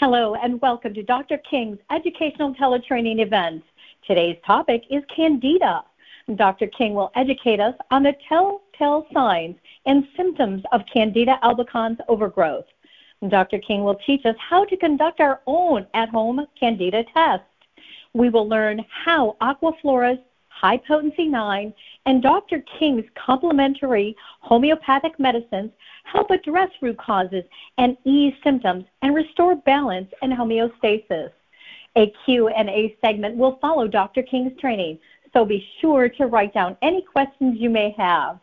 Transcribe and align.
Hello 0.00 0.34
and 0.34 0.60
welcome 0.60 0.92
to 0.94 1.04
Dr. 1.04 1.38
King's 1.48 1.78
educational 1.92 2.52
teletraining 2.56 3.20
event. 3.20 3.62
Today's 4.04 4.36
topic 4.44 4.82
is 4.90 5.04
Candida. 5.14 5.84
Dr. 6.34 6.66
King 6.66 6.94
will 6.94 7.12
educate 7.14 7.60
us 7.60 7.76
on 7.92 8.02
the 8.02 8.12
telltale 8.28 9.06
signs 9.14 9.54
and 9.86 10.04
symptoms 10.16 10.64
of 10.72 10.80
Candida 10.92 11.38
albicans 11.44 11.98
overgrowth. 12.08 12.64
Dr. 13.28 13.60
King 13.60 13.84
will 13.84 13.94
teach 14.04 14.26
us 14.26 14.34
how 14.36 14.64
to 14.64 14.76
conduct 14.76 15.20
our 15.20 15.42
own 15.46 15.86
at-home 15.94 16.44
Candida 16.58 17.04
test. 17.14 17.44
We 18.14 18.30
will 18.30 18.48
learn 18.48 18.84
how 18.88 19.36
Aquaflora's 19.40 20.18
high 20.64 20.78
potency 20.78 21.26
9 21.26 21.74
and 22.06 22.22
Dr. 22.22 22.64
King's 22.78 23.04
complementary 23.14 24.16
homeopathic 24.40 25.20
medicines 25.20 25.70
help 26.04 26.30
address 26.30 26.70
root 26.80 26.96
causes 26.96 27.44
and 27.76 27.98
ease 28.04 28.32
symptoms 28.42 28.86
and 29.02 29.14
restore 29.14 29.56
balance 29.56 30.10
and 30.22 30.32
homeostasis. 30.32 31.30
A 31.96 32.10
Q&A 32.24 32.96
segment 33.04 33.36
will 33.36 33.58
follow 33.60 33.86
Dr. 33.86 34.22
King's 34.22 34.58
training, 34.58 34.98
so 35.34 35.44
be 35.44 35.68
sure 35.82 36.08
to 36.08 36.28
write 36.28 36.54
down 36.54 36.78
any 36.80 37.02
questions 37.02 37.58
you 37.60 37.68
may 37.68 37.94
have. 37.98 38.38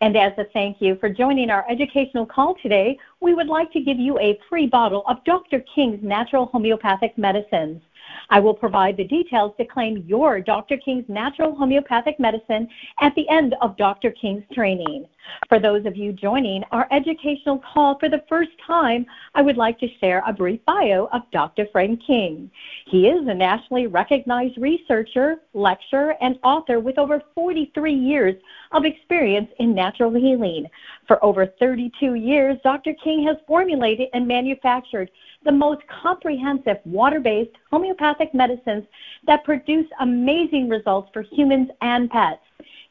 And 0.00 0.16
as 0.16 0.32
a 0.38 0.44
thank 0.54 0.80
you 0.80 0.96
for 0.96 1.10
joining 1.10 1.50
our 1.50 1.66
educational 1.70 2.24
call 2.24 2.54
today, 2.62 2.96
we 3.20 3.34
would 3.34 3.48
like 3.48 3.70
to 3.72 3.80
give 3.80 3.98
you 3.98 4.18
a 4.18 4.38
free 4.48 4.66
bottle 4.66 5.04
of 5.06 5.22
Dr. 5.24 5.62
King's 5.74 6.02
natural 6.02 6.46
homeopathic 6.46 7.18
medicines. 7.18 7.82
I 8.30 8.40
will 8.40 8.54
provide 8.54 8.96
the 8.96 9.04
details 9.04 9.52
to 9.58 9.64
claim 9.64 10.04
your 10.06 10.40
Dr. 10.40 10.76
King's 10.76 11.08
natural 11.08 11.54
homeopathic 11.54 12.18
medicine 12.18 12.68
at 13.00 13.14
the 13.14 13.28
end 13.28 13.54
of 13.60 13.76
Dr. 13.76 14.10
King's 14.10 14.44
training. 14.52 15.06
For 15.48 15.58
those 15.58 15.86
of 15.86 15.96
you 15.96 16.12
joining 16.12 16.64
our 16.70 16.86
educational 16.90 17.58
call 17.72 17.98
for 17.98 18.08
the 18.08 18.24
first 18.28 18.50
time, 18.66 19.06
I 19.34 19.42
would 19.42 19.56
like 19.56 19.78
to 19.80 19.88
share 19.98 20.22
a 20.26 20.32
brief 20.32 20.60
bio 20.66 21.08
of 21.12 21.22
Dr. 21.32 21.66
Frank 21.72 22.00
King. 22.06 22.50
He 22.86 23.08
is 23.08 23.26
a 23.26 23.34
nationally 23.34 23.86
recognized 23.86 24.58
researcher, 24.58 25.36
lecturer, 25.54 26.14
and 26.20 26.38
author 26.42 26.80
with 26.80 26.98
over 26.98 27.22
43 27.34 27.92
years 27.92 28.34
of 28.72 28.84
experience 28.84 29.50
in 29.58 29.74
natural 29.74 30.12
healing. 30.12 30.66
For 31.06 31.22
over 31.24 31.46
32 31.46 32.14
years, 32.14 32.58
Dr. 32.62 32.92
King 32.94 33.26
has 33.26 33.36
formulated 33.46 34.08
and 34.12 34.26
manufactured 34.26 35.10
the 35.44 35.52
most 35.52 35.82
comprehensive 36.02 36.78
water-based 36.84 37.56
homeopathic 37.70 38.34
medicines 38.34 38.84
that 39.26 39.44
produce 39.44 39.86
amazing 40.00 40.68
results 40.68 41.10
for 41.12 41.22
humans 41.22 41.70
and 41.80 42.10
pets. 42.10 42.40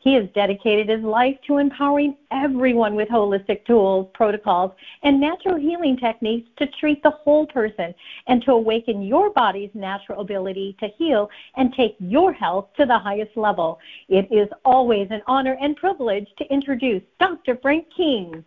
He 0.04 0.16
has 0.16 0.28
dedicated 0.36 0.90
his 0.90 1.02
life 1.02 1.38
to 1.48 1.60
empowering 1.60 2.18
everyone 2.30 2.94
with 2.94 3.08
holistic 3.08 3.66
tools, 3.66 4.10
protocols, 4.14 4.74
and 5.04 5.18
natural 5.18 5.56
healing 5.56 5.96
techniques 5.96 6.50
to 6.58 6.68
treat 6.68 7.02
the 7.04 7.12
whole 7.12 7.48
person 7.48 7.96
and 8.28 8.44
to 8.44 8.52
awaken 8.52 9.02
your 9.02 9.30
body's 9.30 9.70
natural 9.74 10.20
ability 10.20 10.76
to 10.82 10.90
heal 10.98 11.30
and 11.56 11.74
take 11.74 11.96
your 12.00 12.34
health 12.34 12.68
to 12.78 12.86
the 12.86 13.00
highest 13.00 13.38
level. 13.38 13.80
It 14.10 14.28
is 14.30 14.50
always 14.66 15.08
an 15.10 15.22
honor 15.26 15.58
and 15.62 15.74
privilege 15.78 16.28
to 16.38 16.54
introduce 16.54 17.04
Dr. 17.18 17.58
Frank 17.62 17.88
King. 17.96 18.44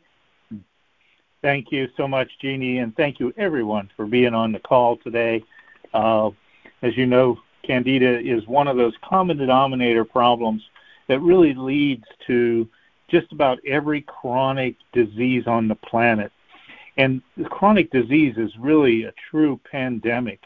Thank 1.47 1.71
you 1.71 1.89
so 1.97 2.09
much, 2.09 2.41
Jeannie, 2.41 2.79
and 2.79 2.97
thank 2.97 3.21
you 3.21 3.33
everyone 3.37 3.89
for 3.97 4.05
being 4.05 4.35
on 4.35 4.51
the 4.51 4.59
call 4.59 4.97
today. 4.97 5.45
Uh, 5.95 6.31
as 6.83 6.97
you 6.97 7.07
know, 7.07 7.39
Candida 7.63 8.19
is 8.19 8.45
one 8.49 8.67
of 8.67 8.77
those 8.77 8.95
common 9.09 9.37
denominator 9.37 10.05
problems 10.05 10.69
that 11.07 11.21
really 11.21 11.55
leads 11.55 12.03
to 12.27 12.69
just 13.07 13.31
about 13.31 13.61
every 13.65 14.01
chronic 14.01 14.75
disease 14.93 15.47
on 15.47 15.69
the 15.69 15.77
planet. 15.77 16.33
And 16.97 17.23
chronic 17.45 17.93
disease 17.93 18.35
is 18.37 18.51
really 18.59 19.05
a 19.05 19.15
true 19.31 19.61
pandemic. 19.71 20.41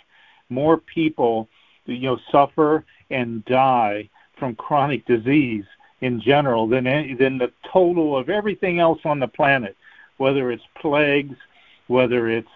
More 0.51 0.77
people, 0.77 1.49
you 1.87 2.11
know, 2.11 2.19
suffer 2.31 2.85
and 3.09 3.43
die 3.47 4.11
from 4.37 4.55
chronic 4.55 5.07
disease 5.07 5.65
in 6.03 6.21
general 6.21 6.69
than 6.69 6.87
any, 6.87 7.15
than 7.15 7.39
the 7.39 7.53
total 7.73 8.19
of 8.19 8.29
everything 8.29 8.81
else 8.81 9.01
on 9.07 9.19
the 9.19 9.29
planet, 9.29 9.79
whether 10.21 10.53
it's 10.53 10.63
plagues, 10.79 11.39
whether 11.87 12.29
it's 12.29 12.51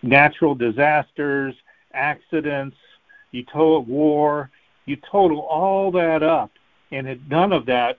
natural 0.00 0.54
disasters, 0.54 1.54
accidents, 1.92 2.78
you 3.30 3.44
total 3.44 3.84
war, 3.84 4.50
you 4.86 4.96
total 4.96 5.40
all 5.40 5.90
that 5.92 6.22
up, 6.22 6.50
and 6.90 7.06
it, 7.06 7.20
none 7.28 7.52
of 7.52 7.66
that 7.66 7.98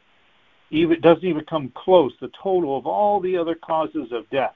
even 0.72 1.00
doesn't 1.02 1.24
even 1.24 1.46
come 1.46 1.72
close. 1.76 2.12
The 2.20 2.32
total 2.42 2.76
of 2.76 2.88
all 2.88 3.20
the 3.20 3.38
other 3.38 3.54
causes 3.54 4.12
of 4.12 4.28
death, 4.32 4.56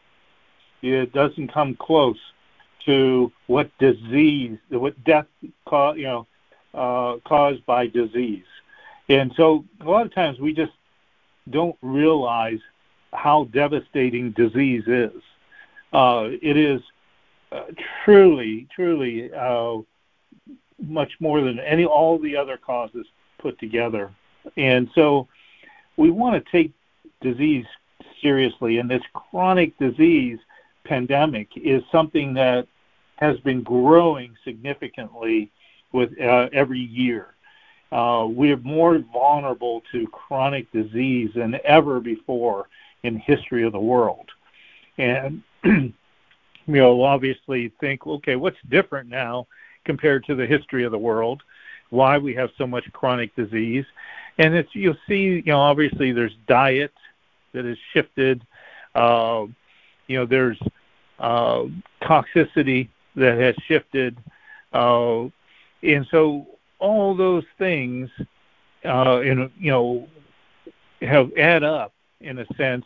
it 0.81 1.13
doesn't 1.13 1.53
come 1.53 1.75
close 1.75 2.17
to 2.87 3.31
what 3.45 3.69
disease, 3.77 4.57
what 4.69 5.01
death, 5.03 5.27
you 5.43 5.53
know, 5.71 6.27
uh, 6.73 7.17
caused 7.23 7.63
by 7.67 7.85
disease. 7.85 8.45
And 9.09 9.31
so 9.37 9.63
a 9.79 9.83
lot 9.87 10.07
of 10.07 10.15
times 10.15 10.39
we 10.39 10.53
just 10.53 10.73
don't 11.51 11.77
realize 11.83 12.59
how 13.15 13.45
devastating 13.45 14.31
disease 14.31 14.83
is. 14.87 15.21
Uh, 15.93 16.29
it 16.41 16.57
is 16.57 16.81
uh, 17.51 17.63
truly, 18.03 18.67
truly 18.75 19.31
uh, 19.33 19.77
much 20.81 21.11
more 21.19 21.41
than 21.41 21.59
any 21.59 21.85
all 21.85 22.19
the 22.19 22.35
other 22.35 22.57
causes 22.57 23.05
put 23.39 23.57
together. 23.59 24.11
And 24.57 24.89
so 24.93 25.27
we 25.97 26.11
want 26.11 26.43
to 26.43 26.51
take 26.51 26.71
disease 27.21 27.65
seriously, 28.21 28.77
and 28.79 28.89
this 28.89 29.03
chronic 29.13 29.77
disease 29.77 30.39
pandemic 30.83 31.49
is 31.55 31.83
something 31.91 32.33
that 32.33 32.67
has 33.15 33.39
been 33.39 33.63
growing 33.63 34.35
significantly 34.43 35.51
with 35.91 36.19
uh, 36.19 36.49
every 36.51 36.79
year. 36.79 37.35
Uh, 37.91 38.27
we 38.29 38.51
are 38.51 38.57
more 38.57 38.99
vulnerable 39.13 39.81
to 39.91 40.07
chronic 40.07 40.69
disease 40.71 41.31
than 41.35 41.57
ever 41.63 41.99
before 41.99 42.67
in 43.05 43.17
history 43.17 43.63
of 43.63 43.71
the 43.71 43.79
world. 43.79 44.29
And 44.97 45.43
you 45.63 45.93
know, 46.67 47.03
obviously 47.03 47.71
think, 47.79 48.05
okay, 48.07 48.35
what's 48.35 48.57
different 48.69 49.09
now 49.09 49.47
compared 49.85 50.25
to 50.25 50.35
the 50.35 50.45
history 50.45 50.83
of 50.83 50.91
the 50.91 50.97
world? 50.97 51.43
Why 51.89 52.17
we 52.17 52.33
have 52.35 52.49
so 52.57 52.65
much 52.65 52.91
chronic 52.91 53.35
disease? 53.35 53.85
And 54.37 54.55
it's 54.55 54.73
you'll 54.73 54.97
see, 55.07 55.41
you 55.45 55.45
know, 55.45 55.59
obviously 55.59 56.11
there's 56.11 56.35
diet 56.47 56.93
that 57.53 57.65
has 57.65 57.77
shifted. 57.93 58.45
Uh, 58.93 59.45
you 60.07 60.17
know, 60.17 60.25
there's 60.25 60.59
uh, 61.19 61.63
toxicity 62.01 62.89
that 63.15 63.37
has 63.39 63.55
shifted, 63.67 64.17
uh, 64.73 65.23
and 65.81 66.05
so 66.11 66.45
all 66.79 67.15
those 67.15 67.45
things, 67.57 68.09
uh, 68.83 69.21
in 69.21 69.49
you 69.57 69.71
know, 69.71 70.07
have 71.01 71.31
add 71.37 71.63
up 71.63 71.94
in 72.25 72.39
a 72.39 72.45
sense 72.55 72.85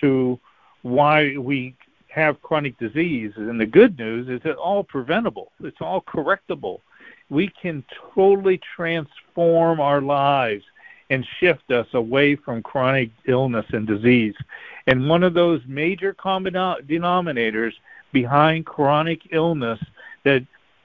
to 0.00 0.38
why 0.82 1.36
we 1.36 1.74
have 2.08 2.42
chronic 2.42 2.78
disease. 2.78 3.32
And 3.36 3.60
the 3.60 3.66
good 3.66 3.98
news 3.98 4.28
is 4.28 4.40
it's 4.44 4.58
all 4.58 4.84
preventable. 4.84 5.52
It's 5.62 5.80
all 5.80 6.02
correctable. 6.02 6.80
We 7.28 7.48
can 7.48 7.84
totally 8.14 8.60
transform 8.76 9.80
our 9.80 10.00
lives 10.00 10.64
and 11.10 11.26
shift 11.38 11.70
us 11.70 11.86
away 11.92 12.36
from 12.36 12.62
chronic 12.62 13.10
illness 13.26 13.66
and 13.70 13.86
disease. 13.86 14.34
And 14.86 15.08
one 15.08 15.22
of 15.22 15.34
those 15.34 15.60
major 15.66 16.14
common 16.14 16.54
denominators 16.54 17.72
behind 18.12 18.66
chronic 18.66 19.20
illness 19.32 19.80
that 20.24 20.44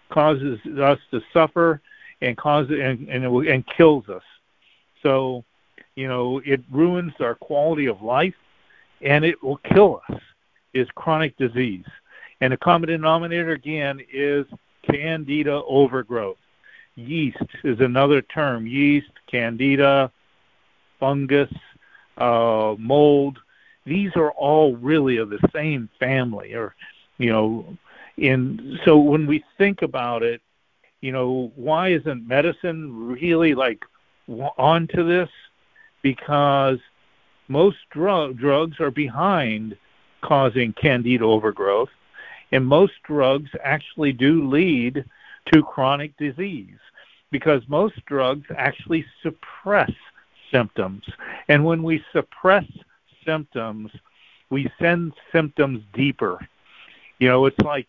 causes 0.10 0.60
us 0.80 1.00
to 1.12 1.22
suffer 1.34 1.82
and 2.22 2.38
causes 2.38 2.80
and, 2.82 3.08
and, 3.10 3.26
and 3.48 3.66
kills 3.68 4.10
us. 4.10 4.24
So, 5.04 5.44
you 5.96 6.08
know, 6.08 6.42
it 6.46 6.62
ruins 6.72 7.14
our 7.20 7.36
quality 7.36 7.86
of 7.88 8.02
life 8.02 8.36
and 9.02 9.24
it 9.26 9.42
will 9.42 9.58
kill 9.58 10.02
us 10.10 10.20
is 10.74 10.88
chronic 10.96 11.38
disease. 11.38 11.86
And 12.42 12.52
the 12.52 12.58
common 12.58 12.90
denominator 12.90 13.52
again 13.52 14.02
is 14.12 14.46
candida 14.84 15.62
overgrowth. 15.68 16.38
Yeast 16.96 17.38
is 17.64 17.80
another 17.80 18.22
term. 18.22 18.68
Yeast, 18.68 19.12
candida, 19.30 20.12
fungus, 21.00 21.52
uh, 22.18 22.76
mold. 22.78 23.40
These 23.86 24.12
are 24.16 24.32
all 24.32 24.76
really 24.76 25.18
of 25.18 25.30
the 25.30 25.40
same 25.54 25.90
family, 26.00 26.54
or 26.54 26.76
you 27.18 27.32
know. 27.32 27.78
And 28.18 28.80
so 28.86 28.98
when 28.98 29.28
we 29.28 29.44
think 29.58 29.82
about 29.82 30.24
it, 30.24 30.42
you 31.02 31.12
know, 31.12 31.52
why 31.56 31.90
isn't 31.90 32.28
medicine 32.28 33.08
really 33.08 33.54
like 33.56 33.84
onto 34.28 35.06
this? 35.08 35.30
Because 36.06 36.78
most 37.48 37.78
drug, 37.90 38.38
drugs 38.38 38.80
are 38.80 38.92
behind 38.92 39.76
causing 40.22 40.72
candida 40.74 41.26
overgrowth, 41.26 41.90
and 42.52 42.64
most 42.64 42.94
drugs 43.08 43.50
actually 43.64 44.14
do 44.14 44.48
lead 44.48 45.04
to 45.52 45.64
chronic 45.64 46.16
disease 46.18 46.78
because 47.32 47.64
most 47.68 47.96
drugs 48.06 48.46
actually 48.56 49.04
suppress 49.24 49.90
symptoms. 50.52 51.02
And 51.48 51.66
when 51.66 51.82
we 51.82 52.06
suppress 52.14 52.66
symptoms, 53.26 53.90
we 54.52 54.72
send 54.80 55.14
symptoms 55.32 55.82
deeper. 55.96 56.38
You 57.18 57.30
know, 57.30 57.48
it's 57.48 57.60
like 57.62 57.88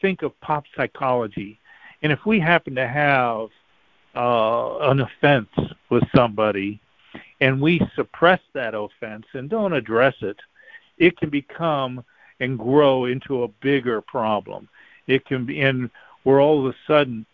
think 0.00 0.22
of 0.22 0.40
pop 0.40 0.66
psychology. 0.76 1.58
And 2.00 2.12
if 2.12 2.24
we 2.24 2.38
happen 2.38 2.76
to 2.76 2.86
have 2.86 3.48
uh, 4.14 4.78
an 4.88 5.00
offense 5.00 5.50
with 5.90 6.04
somebody 6.14 6.80
and 7.40 7.60
we 7.60 7.80
suppress 7.94 8.40
that 8.54 8.74
offense 8.74 9.26
and 9.34 9.50
don't 9.50 9.72
address 9.72 10.14
it, 10.20 10.38
it 10.98 11.16
can 11.16 11.30
become 11.30 12.04
and 12.40 12.58
grow 12.58 13.06
into 13.06 13.42
a 13.42 13.48
bigger 13.48 14.00
problem. 14.00 14.68
It 15.06 15.24
can 15.26 15.46
be, 15.46 15.60
and 15.60 15.90
where 16.22 16.40
all 16.40 16.66
of 16.66 16.74
a 16.74 16.76
sudden 16.86 17.26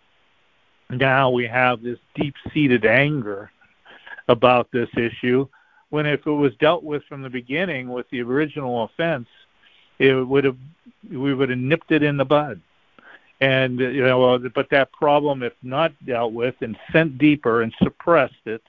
now 0.91 1.31
we 1.31 1.47
have 1.47 1.83
this 1.83 1.99
deep 2.15 2.35
seated 2.53 2.85
anger 2.85 3.51
about 4.29 4.71
this 4.73 4.91
issue 4.97 5.47
when 5.91 6.07
if 6.07 6.27
it 6.27 6.31
was 6.31 6.55
dealt 6.57 6.83
with 6.83 7.03
from 7.05 7.23
the 7.23 7.31
beginning 7.31 7.89
with 7.89 8.09
the 8.11 8.21
original 8.21 8.85
offense 8.85 9.29
it 9.99 10.15
would 10.15 10.45
have 10.45 10.57
we 11.11 11.35
would 11.35 11.49
have 11.49 11.59
nipped 11.59 11.91
it 11.91 12.03
in 12.03 12.17
the 12.17 12.25
bud 12.25 12.61
and 13.41 13.81
you 13.81 14.05
know 14.05 14.39
but 14.55 14.69
that 14.71 14.93
problem 14.93 15.43
if 15.43 15.55
not 15.63 15.93
dealt 16.07 16.33
with 16.33 16.55
and 16.61 16.77
sent 16.93 17.19
deeper 17.19 17.63
and 17.63 17.75
suppressed 17.83 18.35
it 18.47 18.63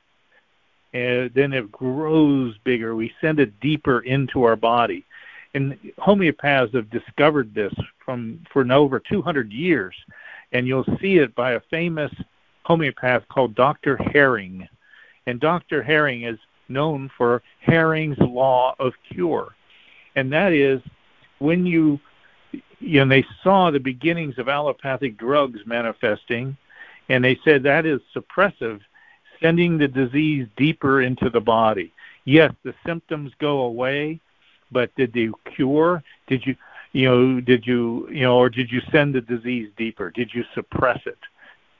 and 0.93 1.33
then 1.33 1.53
it 1.53 1.71
grows 1.71 2.55
bigger 2.63 2.95
we 2.95 3.13
send 3.19 3.39
it 3.39 3.59
deeper 3.59 4.01
into 4.01 4.43
our 4.43 4.55
body 4.55 5.05
and 5.53 5.77
homeopaths 5.99 6.73
have 6.73 6.89
discovered 6.89 7.53
this 7.53 7.73
from 8.03 8.39
for 8.51 8.69
over 8.71 8.99
200 8.99 9.51
years 9.51 9.95
and 10.53 10.67
you'll 10.67 10.85
see 11.01 11.17
it 11.17 11.35
by 11.35 11.51
a 11.51 11.59
famous 11.69 12.11
homeopath 12.63 13.27
called 13.27 13.55
Dr. 13.55 13.97
Hering. 13.97 14.67
And 15.25 15.39
Dr. 15.39 15.83
Hering 15.83 16.23
is 16.23 16.39
known 16.69 17.11
for 17.17 17.41
Hering's 17.59 18.17
law 18.19 18.75
of 18.79 18.93
cure. 19.11 19.55
And 20.15 20.31
that 20.31 20.53
is 20.53 20.81
when 21.39 21.65
you 21.65 21.99
you 22.79 23.03
know 23.03 23.07
they 23.07 23.25
saw 23.41 23.71
the 23.71 23.79
beginnings 23.79 24.37
of 24.37 24.47
allopathic 24.47 25.17
drugs 25.17 25.59
manifesting 25.65 26.55
and 27.09 27.23
they 27.23 27.39
said 27.43 27.63
that 27.63 27.85
is 27.85 28.01
suppressive 28.15 28.81
sending 29.43 29.77
the 29.77 29.87
disease 29.87 30.47
deeper 30.55 31.01
into 31.01 31.29
the 31.29 31.41
body 31.41 31.91
yes 32.25 32.51
the 32.63 32.73
symptoms 32.85 33.31
go 33.39 33.61
away 33.61 34.19
but 34.71 34.93
did 34.95 35.13
they 35.13 35.29
cure 35.55 36.03
did 36.27 36.45
you 36.45 36.55
you 36.93 37.09
know, 37.09 37.41
did 37.41 37.65
you, 37.65 38.07
you 38.09 38.21
know, 38.21 38.37
or 38.37 38.49
did 38.49 38.71
you 38.71 38.79
send 38.91 39.15
the 39.15 39.21
disease 39.21 39.69
deeper? 39.75 40.11
Did 40.11 40.33
you 40.33 40.45
suppress 40.53 41.01
it? 41.05 41.17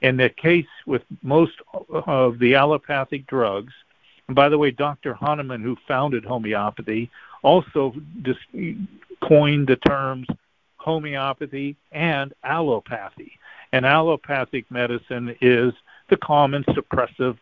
In 0.02 0.16
the 0.16 0.28
case 0.28 0.66
with 0.86 1.02
most 1.22 1.52
of 1.88 2.38
the 2.40 2.56
allopathic 2.56 3.26
drugs, 3.28 3.72
and 4.26 4.34
by 4.34 4.48
the 4.48 4.58
way, 4.58 4.70
Dr. 4.70 5.14
Hahnemann, 5.14 5.62
who 5.62 5.76
founded 5.86 6.24
homeopathy, 6.24 7.10
also 7.42 7.94
dis- 8.22 8.76
coined 9.22 9.68
the 9.68 9.76
terms 9.76 10.26
homeopathy 10.78 11.76
and 11.92 12.34
allopathy. 12.44 13.32
And 13.72 13.86
allopathic 13.86 14.70
medicine 14.70 15.36
is 15.40 15.72
the 16.10 16.16
common 16.16 16.64
suppressive 16.64 17.38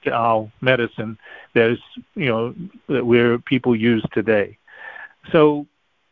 style 0.00 0.50
medicine 0.60 1.18
that 1.54 1.70
is, 1.70 1.78
you 2.14 2.26
know, 2.26 2.54
that 2.88 3.04
where 3.04 3.38
people 3.38 3.74
use 3.74 4.04
today. 4.12 4.58
So 5.32 5.66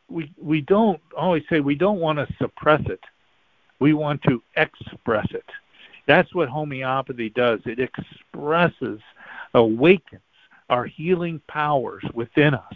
we 0.08 0.32
we 0.40 0.60
don't 0.60 1.00
always 1.16 1.44
say 1.48 1.60
we 1.60 1.74
don't 1.74 2.00
want 2.00 2.18
to 2.18 2.34
suppress 2.38 2.82
it. 2.86 3.00
We 3.80 3.92
want 3.92 4.22
to 4.22 4.42
express 4.56 5.26
it. 5.30 5.44
That's 6.06 6.34
what 6.34 6.48
homeopathy 6.48 7.30
does. 7.30 7.60
It 7.64 7.78
expresses, 7.80 9.00
awakens 9.54 10.20
our 10.68 10.84
healing 10.84 11.40
powers 11.48 12.04
within 12.14 12.54
us 12.54 12.74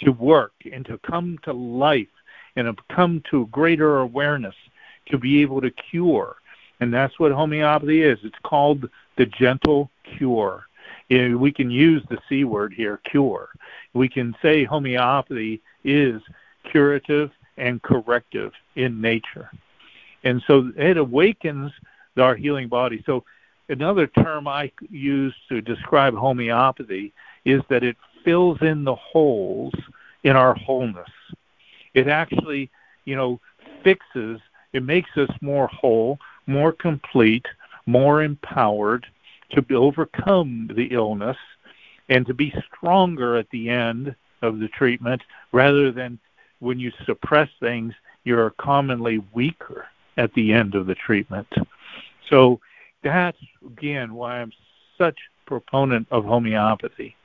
to 0.00 0.12
work 0.12 0.52
and 0.70 0.84
to 0.86 0.98
come 0.98 1.38
to 1.44 1.52
life 1.52 2.08
and 2.56 2.66
to 2.66 2.94
come 2.94 3.22
to 3.30 3.46
greater 3.48 3.98
awareness 3.98 4.54
to 5.06 5.18
be 5.18 5.42
able 5.42 5.60
to 5.60 5.70
cure. 5.70 6.36
And 6.80 6.92
that's 6.92 7.18
what 7.18 7.32
homeopathy 7.32 8.02
is. 8.02 8.18
It's 8.22 8.38
called 8.42 8.88
the 9.16 9.26
gentle 9.26 9.90
cure. 10.04 10.66
Eh, 11.10 11.34
we 11.34 11.52
can 11.52 11.70
use 11.70 12.02
the 12.08 12.18
C 12.28 12.44
word 12.44 12.72
here, 12.72 13.00
cure. 13.04 13.50
We 13.92 14.08
can 14.08 14.34
say 14.42 14.64
homeopathy 14.64 15.62
is 15.84 16.22
curative 16.70 17.30
and 17.56 17.82
corrective 17.82 18.52
in 18.74 19.00
nature. 19.00 19.50
And 20.24 20.42
so 20.46 20.72
it 20.76 20.96
awakens 20.96 21.72
our 22.16 22.34
healing 22.34 22.68
body. 22.68 23.02
So 23.06 23.24
another 23.68 24.06
term 24.06 24.48
I 24.48 24.72
use 24.90 25.34
to 25.48 25.60
describe 25.60 26.14
homeopathy 26.14 27.12
is 27.44 27.62
that 27.68 27.84
it 27.84 27.96
fills 28.24 28.60
in 28.62 28.84
the 28.84 28.94
holes 28.94 29.74
in 30.22 30.36
our 30.36 30.54
wholeness. 30.54 31.10
It 31.92 32.08
actually, 32.08 32.70
you 33.04 33.14
know, 33.14 33.40
fixes, 33.82 34.40
it 34.72 34.82
makes 34.82 35.10
us 35.16 35.30
more 35.40 35.68
whole, 35.68 36.18
more 36.46 36.72
complete, 36.72 37.46
more 37.86 38.22
empowered 38.22 39.06
to 39.50 39.64
overcome 39.76 40.70
the 40.74 40.86
illness 40.86 41.36
and 42.08 42.26
to 42.26 42.34
be 42.34 42.54
stronger 42.66 43.36
at 43.36 43.48
the 43.50 43.68
end 43.68 44.14
of 44.42 44.58
the 44.58 44.68
treatment 44.68 45.22
rather 45.52 45.90
than 45.90 46.18
when 46.60 46.78
you 46.78 46.92
suppress 47.04 47.48
things, 47.60 47.92
you're 48.24 48.50
commonly 48.50 49.22
weaker 49.32 49.86
at 50.16 50.32
the 50.34 50.52
end 50.52 50.74
of 50.74 50.86
the 50.86 50.94
treatment. 50.94 51.46
So 52.30 52.60
that's 53.02 53.38
again 53.66 54.14
why 54.14 54.40
I'm 54.40 54.52
such 54.96 55.18
proponent 55.46 56.06
of 56.10 56.24
homeopathy. 56.24 57.16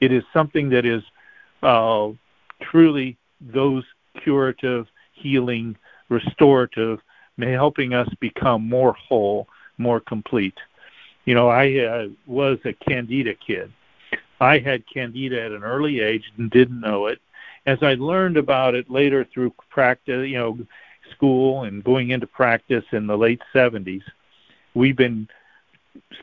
It 0.00 0.12
is 0.12 0.24
something 0.32 0.68
that 0.70 0.84
is 0.84 1.02
uh, 1.62 2.10
truly 2.60 3.16
those 3.40 3.84
curative, 4.22 4.86
healing, 5.12 5.76
restorative, 6.08 7.00
helping 7.40 7.94
us 7.94 8.08
become 8.20 8.68
more 8.68 8.92
whole, 8.92 9.48
more 9.82 10.00
complete. 10.00 10.58
You 11.24 11.34
know, 11.34 11.48
I 11.48 11.78
uh, 11.78 12.08
was 12.26 12.58
a 12.64 12.72
candida 12.72 13.34
kid. 13.34 13.72
I 14.40 14.58
had 14.58 14.82
candida 14.92 15.40
at 15.40 15.52
an 15.52 15.62
early 15.62 16.00
age 16.00 16.24
and 16.36 16.50
didn't 16.50 16.80
know 16.80 17.06
it 17.06 17.20
as 17.66 17.78
I 17.82 17.94
learned 17.94 18.36
about 18.36 18.74
it 18.74 18.90
later 18.90 19.24
through 19.24 19.54
practice, 19.70 20.28
you 20.28 20.38
know, 20.38 20.58
school 21.12 21.64
and 21.64 21.84
going 21.84 22.10
into 22.10 22.26
practice 22.26 22.84
in 22.92 23.06
the 23.06 23.16
late 23.16 23.40
70s, 23.54 24.02
we've 24.74 24.96
been 24.96 25.28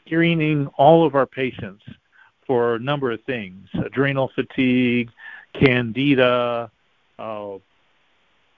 screening 0.06 0.67
all 0.77 1.06
of 1.06 1.15
our 1.15 1.25
patients 1.25 1.83
for 2.45 2.75
a 2.75 2.79
number 2.79 3.11
of 3.11 3.21
things 3.23 3.69
adrenal 3.85 4.31
fatigue, 4.35 5.09
candida. 5.53 6.69
Uh, 7.17 7.57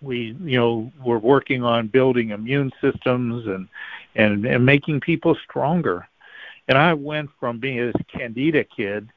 we, 0.01 0.36
you 0.44 0.57
know, 0.57 0.92
we're 1.03 1.19
working 1.19 1.63
on 1.63 1.88
building 1.88 2.30
immune 2.31 2.71
systems 2.81 3.45
and, 3.45 3.67
and, 4.15 4.46
and 4.46 4.65
making 4.65 5.01
people 5.01 5.36
stronger. 5.48 6.08
And 6.68 6.77
I 6.77 6.94
went 6.94 7.30
from 7.39 7.60
being 7.60 7.80
a 7.80 7.94
candida 8.06 8.63
kid 8.63 9.10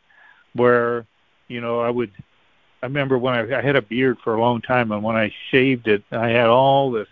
where, 0.55 1.07
you 1.49 1.61
know, 1.61 1.81
I 1.81 1.91
would 1.91 2.13
I 2.83 2.87
remember 2.87 3.17
when 3.17 3.35
I, 3.35 3.59
I 3.59 3.63
had 3.63 3.77
a 3.77 3.83
beard 3.83 4.19
for 4.23 4.35
a 4.35 4.41
long 4.41 4.61
time, 4.61 4.93
and 4.93 5.03
when 5.03 5.17
I 5.17 5.33
shaved 5.51 5.89
it, 5.89 6.03
I 6.11 6.29
had 6.29 6.49
all 6.49 6.91
this 6.91 7.09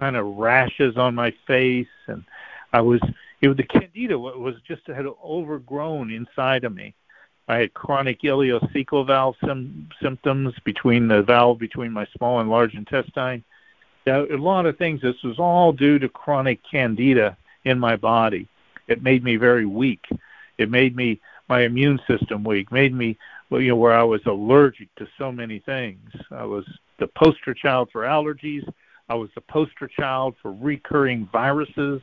kind 0.00 0.16
of 0.16 0.26
rashes 0.36 0.96
on 0.96 1.14
my 1.14 1.32
face, 1.46 1.86
and 2.08 2.24
I 2.72 2.80
was 2.80 3.00
it 3.40 3.46
was 3.46 3.56
the 3.56 3.62
candida 3.62 4.18
was 4.18 4.56
just 4.66 4.84
had 4.88 5.06
overgrown 5.22 6.10
inside 6.10 6.64
of 6.64 6.74
me. 6.74 6.94
I 7.46 7.58
had 7.58 7.74
chronic 7.74 8.22
ileocecal 8.22 9.06
valve 9.06 9.36
sim- 9.44 9.88
symptoms 10.02 10.54
between 10.64 11.06
the 11.06 11.22
valve 11.22 11.60
between 11.60 11.92
my 11.92 12.06
small 12.16 12.40
and 12.40 12.50
large 12.50 12.74
intestine. 12.74 13.44
A 14.06 14.36
lot 14.36 14.66
of 14.66 14.78
things. 14.78 15.00
This 15.00 15.22
was 15.24 15.38
all 15.38 15.72
due 15.72 15.98
to 15.98 16.08
chronic 16.08 16.60
candida 16.68 17.36
in 17.64 17.78
my 17.78 17.96
body. 17.96 18.46
It 18.86 19.02
made 19.02 19.24
me 19.24 19.36
very 19.36 19.66
weak. 19.66 20.04
It 20.58 20.70
made 20.70 20.94
me 20.94 21.20
my 21.48 21.62
immune 21.62 22.00
system 22.06 22.44
weak. 22.44 22.70
Made 22.70 22.94
me 22.94 23.18
you 23.50 23.68
know, 23.68 23.76
where 23.76 23.94
I 23.94 24.02
was 24.02 24.20
allergic 24.26 24.92
to 24.96 25.06
so 25.18 25.30
many 25.30 25.60
things. 25.60 26.10
I 26.30 26.44
was 26.44 26.64
the 26.98 27.06
poster 27.08 27.54
child 27.54 27.88
for 27.92 28.02
allergies. 28.02 28.66
I 29.08 29.14
was 29.14 29.30
the 29.34 29.40
poster 29.42 29.86
child 29.88 30.34
for 30.42 30.52
recurring 30.52 31.28
viruses, 31.32 32.00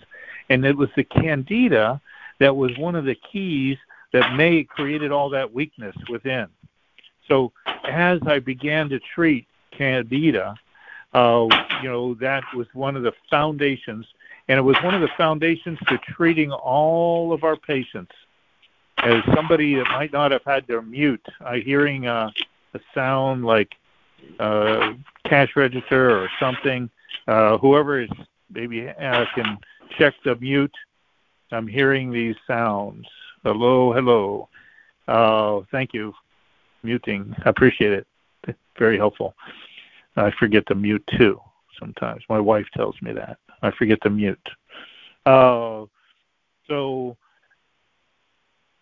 and 0.50 0.66
it 0.66 0.78
was 0.78 0.90
the 0.96 1.04
candida 1.04 2.02
that 2.40 2.56
was 2.56 2.78
one 2.78 2.96
of 2.96 3.06
the 3.06 3.18
keys 3.32 3.78
that 4.14 4.36
may 4.36 4.64
created 4.64 5.12
all 5.12 5.30
that 5.30 5.54
weakness 5.54 5.96
within. 6.10 6.48
So 7.28 7.52
as 7.90 8.20
I 8.26 8.40
began 8.40 8.90
to 8.90 9.00
treat 9.00 9.48
candida, 9.72 10.56
you 11.82 11.90
know, 11.90 12.16
that 12.16 12.44
was 12.56 12.68
one 12.74 12.96
of 12.96 13.04
the 13.04 13.14
foundations, 13.30 14.06
and 14.48 14.58
it 14.58 14.62
was 14.62 14.76
one 14.84 14.96
of 14.96 15.02
the 15.02 15.10
foundations 15.18 15.78
to 15.88 15.98
treating 16.00 16.52
all 16.52 17.34
of 17.34 17.44
our 17.44 17.56
patients 17.56 18.12
as 19.04 19.22
somebody 19.36 19.76
that 19.76 19.88
might 19.90 20.14
not 20.14 20.32
have 20.32 20.44
had 20.46 20.66
their 20.68 20.82
mute, 20.82 21.26
I 21.42 21.58
hearing 21.60 22.08
a, 22.08 22.32
a 22.74 22.80
sound 22.94 23.46
like 23.46 23.74
uh, 24.40 24.94
cash 25.26 25.56
register 25.56 26.18
or 26.18 26.30
something. 26.40 26.90
Uh, 27.28 27.58
whoever 27.58 28.02
is 28.02 28.10
maybe 28.50 28.88
uh, 28.88 29.26
can 29.36 29.58
check 29.98 30.14
the 30.24 30.36
mute. 30.36 30.74
I'm 31.52 31.68
hearing 31.68 32.12
these 32.12 32.36
sounds. 32.48 33.06
Hello, 33.44 33.94
hello. 33.94 34.50
Uh, 35.08 35.62
thank 35.72 35.94
you. 35.94 36.14
Muting. 36.82 37.36
I 37.46 37.50
appreciate 37.50 37.94
it. 37.94 38.08
Very 38.78 38.98
helpful. 38.98 39.36
I 40.16 40.32
forget 40.32 40.66
to 40.68 40.76
mute 40.76 41.04
too. 41.18 41.40
sometimes. 41.80 42.24
My 42.30 42.40
wife 42.40 42.68
tells 42.76 42.96
me 43.02 43.14
that. 43.14 43.38
I 43.62 43.72
forget 43.72 44.02
to 44.04 44.10
mute. 44.10 44.50
Uh, 45.26 45.86
so, 46.68 47.18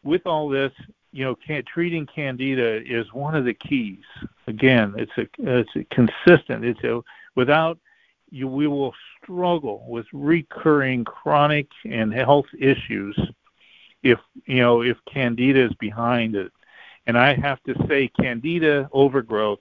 with 0.03 0.25
all 0.25 0.49
this, 0.49 0.71
you 1.11 1.23
know, 1.23 1.35
can, 1.35 1.63
treating 1.63 2.05
candida 2.05 2.81
is 2.85 3.11
one 3.13 3.35
of 3.35 3.45
the 3.45 3.53
keys. 3.53 4.03
Again, 4.47 4.93
it's 4.97 5.11
a 5.17 5.27
it's 5.37 5.75
a 5.75 5.83
consistent. 5.93 6.65
It's 6.65 6.83
a 6.83 7.01
without 7.35 7.77
you, 8.29 8.47
we 8.47 8.67
will 8.67 8.93
struggle 9.21 9.85
with 9.87 10.05
recurring 10.13 11.03
chronic 11.03 11.67
and 11.85 12.13
health 12.13 12.47
issues 12.57 13.19
if 14.03 14.19
you 14.45 14.61
know 14.61 14.81
if 14.81 14.97
candida 15.11 15.65
is 15.65 15.73
behind 15.75 16.35
it. 16.35 16.51
And 17.07 17.17
I 17.17 17.33
have 17.33 17.61
to 17.63 17.75
say, 17.87 18.07
candida 18.07 18.89
overgrowth 18.93 19.59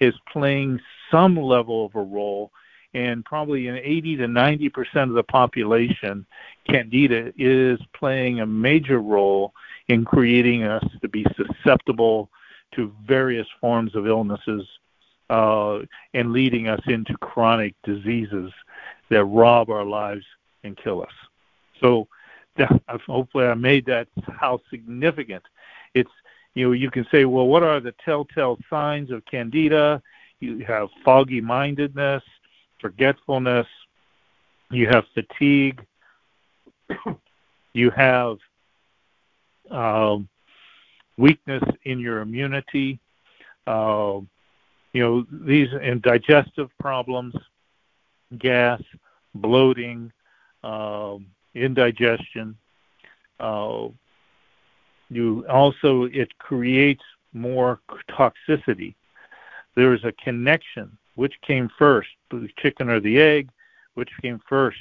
is 0.00 0.14
playing 0.32 0.80
some 1.10 1.36
level 1.36 1.86
of 1.86 1.94
a 1.94 2.02
role, 2.02 2.50
and 2.94 3.24
probably 3.24 3.68
in 3.68 3.76
80 3.76 4.16
to 4.16 4.28
90 4.28 4.68
percent 4.70 5.10
of 5.10 5.14
the 5.14 5.22
population, 5.22 6.26
candida 6.68 7.32
is 7.36 7.78
playing 7.92 8.40
a 8.40 8.46
major 8.46 9.00
role 9.00 9.52
in 9.88 10.04
creating 10.04 10.64
us 10.64 10.84
to 11.00 11.08
be 11.08 11.24
susceptible 11.36 12.30
to 12.74 12.92
various 13.06 13.46
forms 13.60 13.94
of 13.94 14.06
illnesses 14.06 14.66
uh, 15.30 15.80
and 16.14 16.32
leading 16.32 16.68
us 16.68 16.80
into 16.86 17.16
chronic 17.18 17.74
diseases 17.84 18.52
that 19.10 19.24
rob 19.24 19.70
our 19.70 19.84
lives 19.84 20.24
and 20.64 20.76
kill 20.76 21.02
us. 21.02 21.12
So 21.80 22.08
hopefully 23.06 23.46
I 23.46 23.54
made 23.54 23.86
that 23.86 24.08
how 24.26 24.60
significant. 24.70 25.42
It's 25.94 26.10
you 26.58 26.66
know 26.66 26.72
you 26.72 26.90
can 26.90 27.06
say, 27.12 27.24
well, 27.24 27.46
what 27.46 27.62
are 27.62 27.78
the 27.78 27.94
telltale 28.04 28.58
signs 28.68 29.12
of 29.12 29.24
candida? 29.26 30.02
You 30.40 30.64
have 30.66 30.88
foggy 31.04 31.40
mindedness, 31.40 32.24
forgetfulness, 32.80 33.66
you 34.68 34.88
have 34.88 35.04
fatigue, 35.14 35.80
you 37.74 37.90
have 37.90 38.38
um, 39.70 40.28
weakness 41.16 41.62
in 41.84 42.00
your 42.00 42.22
immunity, 42.22 42.98
uh, 43.68 44.18
you 44.92 45.02
know 45.02 45.26
these 45.30 45.68
and 45.80 46.02
digestive 46.02 46.70
problems, 46.80 47.34
gas, 48.36 48.82
bloating, 49.32 50.10
um, 50.64 51.26
indigestion. 51.54 52.56
Uh, 53.38 53.88
you 55.10 55.46
also 55.48 56.04
it 56.04 56.36
creates 56.38 57.02
more 57.32 57.80
toxicity. 58.10 58.94
There 59.74 59.94
is 59.94 60.04
a 60.04 60.12
connection. 60.12 60.96
Which 61.14 61.34
came 61.42 61.68
first, 61.76 62.10
the 62.30 62.48
chicken 62.58 62.88
or 62.88 63.00
the 63.00 63.18
egg? 63.20 63.48
Which 63.94 64.10
came 64.22 64.40
first, 64.48 64.80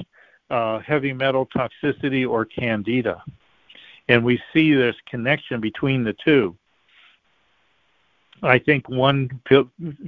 uh, 0.51 0.77
heavy 0.79 1.12
metal 1.12 1.48
toxicity 1.48 2.29
or 2.29 2.46
candida? 2.46 3.24
And 4.07 4.24
we 4.24 4.39
see 4.53 4.74
this 4.74 4.96
connection 5.10 5.60
between 5.60 6.03
the 6.03 6.15
two. 6.24 6.55
I 8.43 8.60
think 8.60 8.88
one 8.88 9.41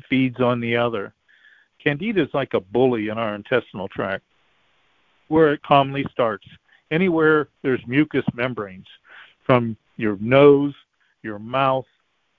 feeds 0.07 0.39
on 0.39 0.59
the 0.59 0.77
other. 0.77 1.13
Candida 1.83 2.21
is 2.21 2.33
like 2.33 2.53
a 2.53 2.59
bully 2.59 3.09
in 3.09 3.17
our 3.17 3.33
intestinal 3.33 3.87
tract, 3.87 4.23
where 5.29 5.53
it 5.53 5.63
commonly 5.63 6.05
starts. 6.11 6.47
Anywhere 6.91 7.47
there's 7.63 7.81
mucous 7.87 8.25
membranes, 8.35 8.87
from 9.45 9.75
your 9.99 10.17
nose, 10.21 10.73
your 11.23 11.37
mouth, 11.37 11.85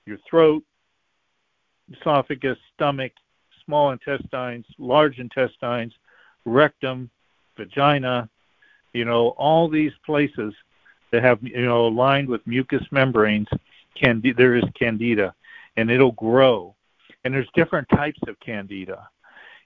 your 0.07 0.17
throat, 0.29 0.65
esophagus, 1.93 2.57
stomach, 2.75 3.13
small 3.67 3.91
intestines, 3.91 4.65
large 4.79 5.19
intestines, 5.19 5.93
rectum, 6.47 7.11
vagina, 7.59 8.29
you 8.95 9.05
know, 9.05 9.29
all 9.37 9.69
these 9.69 9.93
places 10.07 10.55
that 11.13 11.23
have, 11.23 11.39
you 11.43 11.67
know, 11.67 11.87
lined 11.87 12.29
with 12.29 12.45
mucous 12.47 12.83
membranes, 12.91 13.49
can 13.95 14.23
there 14.39 14.57
is 14.57 14.65
candida 14.75 15.35
and 15.77 15.91
it'll 15.91 16.13
grow. 16.13 16.75
And 17.25 17.35
there's 17.35 17.49
different 17.55 17.89
types 17.91 18.21
of 18.27 18.41
candida. 18.41 19.07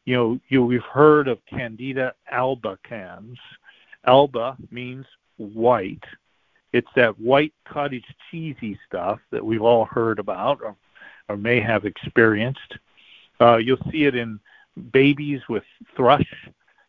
You 0.05 0.17
know, 0.17 0.41
you 0.49 0.65
we've 0.65 0.83
heard 0.83 1.29
of 1.29 1.39
Candida 1.47 2.13
albicans. 2.33 3.37
Alba 4.05 4.57
means 4.73 5.07
white. 5.37 6.03
It's 6.75 6.89
that 6.97 7.19
white 7.19 7.55
cottage 7.65 8.05
cheesy 8.31 8.79
stuff 8.87 9.21
that 9.31 9.45
we've 9.45 9.63
all 9.63 9.85
heard 9.85 10.19
about 10.19 10.61
or, 10.63 10.77
or 11.29 11.37
may 11.37 11.61
have 11.61 11.85
experienced. 11.85 12.79
Uh, 13.41 13.57
you'll 13.57 13.91
see 13.91 14.05
it 14.05 14.15
in 14.15 14.41
babies 14.93 15.41
with 15.49 15.65
thrush 15.97 16.27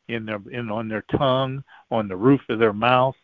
in 0.08 0.25
their 0.25 0.42
in 0.51 0.70
on 0.70 0.88
their 0.88 1.06
tongue, 1.18 1.63
on 1.92 2.08
the 2.08 2.15
roof 2.15 2.42
of 2.50 2.60
their 2.60 2.74
mouth. 2.74 3.15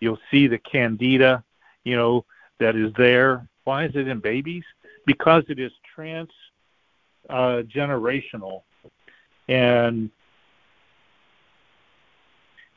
You'll 0.00 0.20
see 0.30 0.46
the 0.46 0.58
candida, 0.58 1.44
you 1.84 1.96
know, 1.96 2.24
that 2.58 2.76
is 2.76 2.92
there. 2.96 3.48
Why 3.64 3.84
is 3.84 3.92
it 3.94 4.08
in 4.08 4.18
babies? 4.18 4.64
because 5.06 5.44
it 5.48 5.58
is 5.58 5.72
trans 5.94 6.30
uh, 7.30 7.62
generational 7.62 8.62
and 9.48 10.10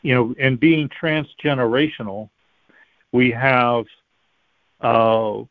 you 0.01 0.13
know 0.13 0.35
and 0.39 0.59
being 0.59 0.89
transgenerational 0.89 2.29
we 3.15 3.31
have 3.31 3.85
uh, 4.81 5.43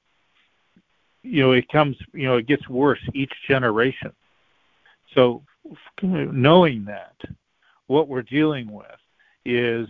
you 1.22 1.42
know 1.42 1.52
it 1.52 1.68
comes 1.68 1.96
you 2.12 2.26
know 2.26 2.36
it 2.36 2.46
gets 2.46 2.68
worse 2.68 3.00
each 3.14 3.32
generation 3.48 4.12
so 5.14 5.42
knowing 6.02 6.84
that 6.84 7.16
what 7.86 8.08
we're 8.08 8.22
dealing 8.22 8.70
with 8.70 9.00
is 9.44 9.88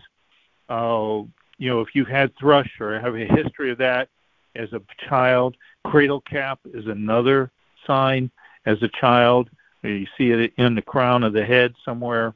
uh, 0.69 1.21
you 1.59 1.69
know 1.71 1.81
if 1.81 1.95
you 1.95 2.05
had 2.05 2.37
thrush 2.37 2.71
or 2.81 2.99
have 2.99 3.15
a 3.15 3.27
history 3.27 3.71
of 3.71 3.79
that 3.79 4.09
as 4.57 4.73
a 4.73 4.81
child. 5.09 5.57
Cradle 5.85 6.21
cap 6.21 6.61
is 6.73 6.87
another 6.87 7.51
sign 7.87 8.31
as 8.67 8.83
a 8.83 8.89
child. 8.89 9.51
You 9.83 10.07
see 10.17 10.31
it 10.31 10.53
in 10.57 10.75
the 10.75 10.83
crown 10.83 11.25
of 11.25 11.33
the 11.33 11.45
head 11.45 11.75
somewhere, 11.85 12.35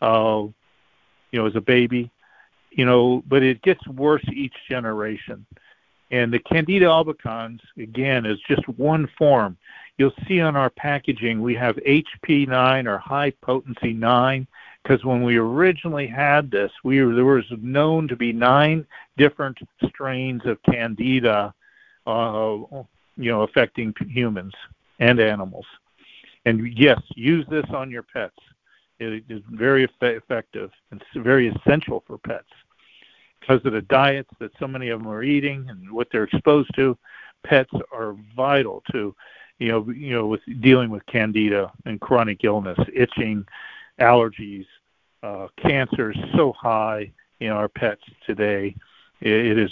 uh, 0.00 0.44
you 1.30 1.38
know, 1.38 1.46
as 1.46 1.56
a 1.56 1.60
baby. 1.60 2.10
You 2.70 2.84
know, 2.84 3.22
but 3.26 3.42
it 3.42 3.62
gets 3.62 3.86
worse 3.88 4.24
each 4.32 4.54
generation. 4.68 5.44
And 6.12 6.32
the 6.32 6.38
Candida 6.40 6.86
albicans, 6.86 7.60
again, 7.78 8.26
is 8.26 8.38
just 8.48 8.66
one 8.68 9.08
form. 9.16 9.56
You'll 9.96 10.14
see 10.26 10.40
on 10.40 10.56
our 10.56 10.70
packaging 10.70 11.40
we 11.40 11.54
have 11.54 11.76
HP9 11.76 12.86
or 12.86 12.98
high 12.98 13.30
potency 13.42 13.92
9 13.92 14.46
because 14.82 15.04
when 15.04 15.22
we 15.22 15.36
originally 15.36 16.06
had 16.06 16.50
this, 16.50 16.72
we 16.82 17.02
were, 17.04 17.14
there 17.14 17.24
was 17.24 17.44
known 17.60 18.08
to 18.08 18.16
be 18.16 18.32
nine 18.32 18.86
different 19.16 19.58
strains 19.86 20.44
of 20.46 20.62
candida, 20.62 21.54
uh, 22.06 22.56
you 23.16 23.30
know, 23.30 23.42
affecting 23.42 23.94
humans 24.08 24.54
and 24.98 25.20
animals. 25.20 25.66
And 26.46 26.72
yes, 26.76 27.00
use 27.14 27.46
this 27.50 27.66
on 27.70 27.90
your 27.90 28.02
pets. 28.02 28.38
It 29.00 29.24
is 29.30 29.42
very 29.50 29.88
effective 30.02 30.70
and 30.90 31.02
very 31.16 31.48
essential 31.48 32.04
for 32.06 32.18
pets 32.18 32.44
because 33.40 33.64
of 33.64 33.72
the 33.72 33.80
diets 33.82 34.28
that 34.40 34.52
so 34.60 34.68
many 34.68 34.90
of 34.90 35.00
them 35.00 35.08
are 35.10 35.22
eating 35.22 35.66
and 35.70 35.90
what 35.90 36.08
they're 36.12 36.24
exposed 36.24 36.70
to. 36.76 36.96
Pets 37.42 37.72
are 37.90 38.14
vital 38.36 38.82
to, 38.92 39.14
you 39.58 39.68
know, 39.68 39.90
you 39.90 40.12
know, 40.12 40.26
with 40.26 40.42
dealing 40.60 40.90
with 40.90 41.04
candida 41.06 41.72
and 41.86 41.98
chronic 42.00 42.44
illness, 42.44 42.78
itching, 42.94 43.46
allergies, 43.98 44.66
uh, 45.22 45.48
cancer 45.56 46.10
is 46.10 46.18
so 46.36 46.52
high 46.52 47.10
in 47.40 47.48
our 47.48 47.68
pets 47.68 48.02
today. 48.26 48.76
It 49.22 49.58
is 49.58 49.70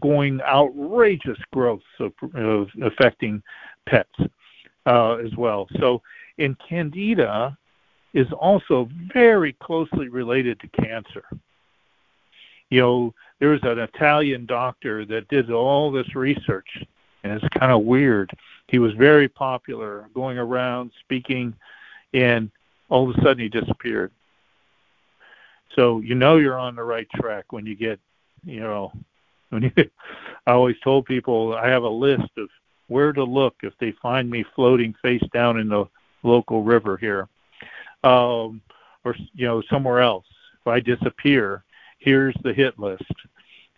going 0.00 0.40
outrageous 0.40 1.38
growth 1.52 1.82
of, 1.98 2.12
of 2.34 2.68
affecting 2.82 3.42
pets 3.86 4.14
uh, 4.86 5.14
as 5.16 5.34
well. 5.36 5.68
So, 5.78 6.02
in 6.38 6.56
Candida 6.68 7.56
is 8.14 8.30
also 8.32 8.88
very 9.12 9.52
closely 9.54 10.08
related 10.08 10.60
to 10.60 10.68
cancer. 10.68 11.24
You 12.70 12.80
know, 12.80 13.14
there 13.38 13.50
was 13.50 13.62
an 13.62 13.78
Italian 13.78 14.46
doctor 14.46 15.04
that 15.06 15.28
did 15.28 15.50
all 15.50 15.90
this 15.90 16.14
research, 16.14 16.68
and 17.22 17.32
it's 17.32 17.58
kind 17.58 17.72
of 17.72 17.82
weird. 17.82 18.30
He 18.66 18.78
was 18.78 18.92
very 18.94 19.28
popular, 19.28 20.08
going 20.14 20.38
around 20.38 20.90
speaking, 21.00 21.54
and 22.12 22.50
all 22.88 23.08
of 23.08 23.16
a 23.16 23.22
sudden 23.22 23.38
he 23.38 23.48
disappeared. 23.48 24.12
So 25.74 26.00
you 26.00 26.14
know 26.14 26.36
you're 26.36 26.58
on 26.58 26.76
the 26.76 26.82
right 26.82 27.08
track 27.10 27.52
when 27.52 27.66
you 27.66 27.74
get, 27.74 28.00
you 28.44 28.60
know, 28.60 28.92
when 29.50 29.62
you. 29.64 29.72
I 30.46 30.52
always 30.52 30.76
told 30.82 31.04
people 31.04 31.54
I 31.54 31.68
have 31.68 31.82
a 31.82 31.88
list 31.88 32.30
of 32.38 32.48
where 32.88 33.12
to 33.12 33.22
look 33.22 33.54
if 33.62 33.74
they 33.78 33.92
find 34.02 34.30
me 34.30 34.44
floating 34.54 34.94
face 35.02 35.22
down 35.32 35.58
in 35.58 35.68
the 35.68 35.84
local 36.22 36.62
river 36.62 36.96
here, 36.96 37.28
um, 38.04 38.60
or 39.04 39.14
you 39.34 39.46
know 39.46 39.62
somewhere 39.70 40.00
else. 40.00 40.26
If 40.60 40.66
I 40.66 40.80
disappear, 40.80 41.64
here's 41.98 42.34
the 42.42 42.52
hit 42.52 42.78
list, 42.78 43.02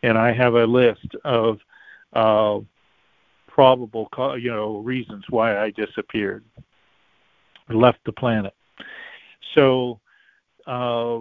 and 0.02 0.16
I 0.18 0.32
have 0.32 0.54
a 0.54 0.64
list 0.64 1.14
of 1.24 1.58
uh, 2.12 2.60
probable, 3.46 4.08
you 4.38 4.50
know, 4.50 4.78
reasons 4.78 5.24
why 5.28 5.58
I 5.58 5.70
disappeared, 5.70 6.44
left 7.68 7.98
the 8.04 8.12
planet. 8.12 8.54
So, 9.54 10.00
uh, 10.66 11.20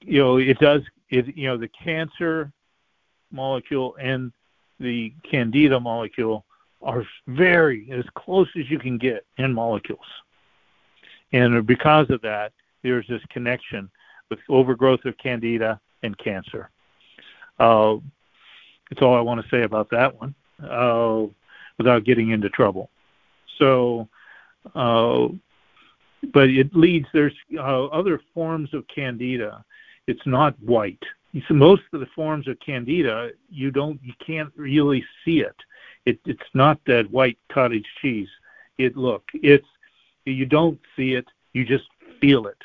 you 0.00 0.22
know, 0.22 0.36
it 0.36 0.58
does. 0.58 0.82
It 1.08 1.36
you 1.36 1.48
know 1.48 1.56
the 1.56 1.68
cancer 1.68 2.52
molecule 3.30 3.96
and 4.00 4.32
the 4.78 5.12
candida 5.28 5.78
molecule 5.80 6.44
are 6.82 7.04
very 7.26 7.88
as 7.92 8.04
close 8.14 8.48
as 8.58 8.70
you 8.70 8.78
can 8.78 8.98
get 8.98 9.24
in 9.38 9.52
molecules. 9.52 10.00
And 11.32 11.66
because 11.66 12.10
of 12.10 12.20
that, 12.22 12.52
there's 12.82 13.06
this 13.08 13.22
connection 13.30 13.90
with 14.28 14.38
overgrowth 14.48 15.04
of 15.04 15.16
candida 15.18 15.80
and 16.02 16.16
cancer. 16.18 16.70
Uh, 17.58 17.96
that's 18.90 19.02
all 19.02 19.14
I 19.14 19.20
want 19.20 19.42
to 19.42 19.48
say 19.48 19.62
about 19.62 19.88
that 19.90 20.18
one 20.18 20.34
uh, 20.62 21.24
without 21.78 22.04
getting 22.04 22.30
into 22.30 22.48
trouble. 22.50 22.90
So, 23.58 24.08
uh, 24.74 25.28
but 26.32 26.48
it 26.50 26.74
leads, 26.74 27.06
there's 27.12 27.34
uh, 27.56 27.86
other 27.86 28.20
forms 28.34 28.74
of 28.74 28.86
candida. 28.88 29.64
It's 30.06 30.26
not 30.26 30.58
white. 30.60 31.02
Most 31.50 31.82
of 31.92 32.00
the 32.00 32.06
forms 32.14 32.46
of 32.48 32.60
candida, 32.60 33.30
you 33.50 33.70
don't, 33.70 33.98
you 34.02 34.12
can't 34.24 34.52
really 34.56 35.04
see 35.24 35.40
it. 35.40 35.56
it 36.04 36.18
it's 36.26 36.42
not 36.52 36.78
that 36.86 37.10
white 37.10 37.38
cottage 37.50 37.86
cheese. 38.00 38.28
It 38.78 38.96
look, 38.96 39.24
it's 39.34 39.66
you 40.24 40.46
don't 40.46 40.78
see 40.96 41.14
it, 41.14 41.26
you 41.52 41.64
just 41.64 41.84
feel 42.20 42.46
it, 42.46 42.58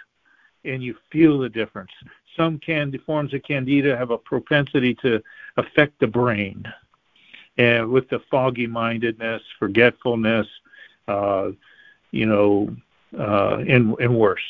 and 0.64 0.84
you 0.84 0.96
feel 1.12 1.40
the 1.40 1.50
difference. 1.50 1.92
Some 2.36 2.60
forms 3.06 3.34
of 3.34 3.42
candida 3.44 3.98
have 3.98 4.12
a 4.12 4.18
propensity 4.18 4.94
to 4.96 5.22
affect 5.58 6.00
the 6.00 6.08
brain, 6.08 6.64
and 7.58 7.90
with 7.90 8.08
the 8.10 8.20
foggy 8.30 8.68
mindedness, 8.68 9.42
forgetfulness, 9.58 10.48
uh, 11.08 11.50
you 12.12 12.26
know, 12.26 12.76
uh, 13.18 13.58
and 13.68 13.96
and 14.00 14.16
worse. 14.16 14.44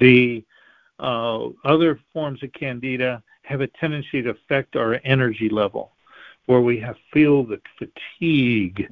The 0.00 0.42
uh, 0.98 1.48
other 1.64 2.00
forms 2.12 2.42
of 2.42 2.52
candida 2.52 3.22
have 3.42 3.60
a 3.60 3.66
tendency 3.66 4.22
to 4.22 4.30
affect 4.30 4.76
our 4.76 5.00
energy 5.04 5.48
level, 5.48 5.92
where 6.46 6.60
we 6.60 6.78
have 6.80 6.96
feel 7.12 7.44
the 7.44 7.60
fatigue. 7.78 8.88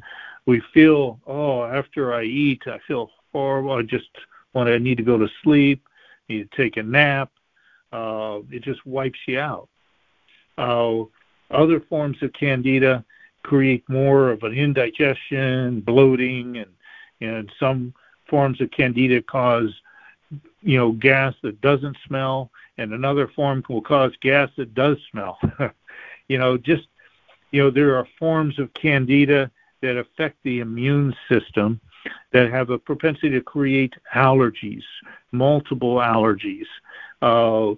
We 0.47 0.63
feel, 0.73 1.21
oh, 1.27 1.65
after 1.65 2.15
I 2.15 2.25
eat, 2.25 2.63
I 2.67 2.79
feel 2.87 3.11
horrible. 3.33 3.73
I 3.73 3.83
just 3.83 4.09
want 4.53 4.69
to 4.69 4.75
I 4.75 4.79
need 4.79 4.97
to 4.97 5.03
go 5.03 5.19
to 5.19 5.29
sleep. 5.43 5.87
Need 6.29 6.51
to 6.51 6.57
take 6.57 6.77
a 6.77 6.83
nap. 6.83 7.31
Uh, 7.93 8.41
it 8.51 8.63
just 8.63 8.85
wipes 8.87 9.19
you 9.27 9.39
out. 9.39 9.69
Uh, 10.57 11.05
other 11.51 11.81
forms 11.81 12.23
of 12.23 12.33
candida 12.33 13.05
create 13.43 13.89
more 13.89 14.31
of 14.31 14.43
an 14.43 14.53
indigestion, 14.53 15.81
bloating, 15.81 16.59
and 16.59 16.71
and 17.21 17.53
some 17.59 17.93
forms 18.29 18.61
of 18.61 18.71
candida 18.71 19.21
cause 19.21 19.71
you 20.63 20.79
know 20.79 20.93
gas 20.93 21.35
that 21.43 21.61
doesn't 21.61 21.97
smell, 22.07 22.51
and 22.79 22.93
another 22.93 23.29
form 23.29 23.65
will 23.69 23.83
cause 23.83 24.13
gas 24.21 24.49
that 24.57 24.75
does 24.75 24.97
smell. 25.11 25.39
you 26.29 26.39
know, 26.39 26.57
just 26.57 26.87
you 27.51 27.63
know 27.63 27.71
there 27.71 27.97
are 27.97 28.07
forms 28.19 28.59
of 28.59 28.73
candida 28.75 29.51
that 29.83 29.97
affect 29.97 30.37
the 30.43 30.61
immune 30.61 31.15
system 31.29 31.81
that 32.33 32.51
have 32.51 32.71
a 32.71 32.79
propensity 32.79 33.31
to 33.31 33.41
create 33.41 33.95
allergies, 34.15 34.83
multiple 35.33 35.97
allergies, 35.97 36.67
uh, 37.23 37.75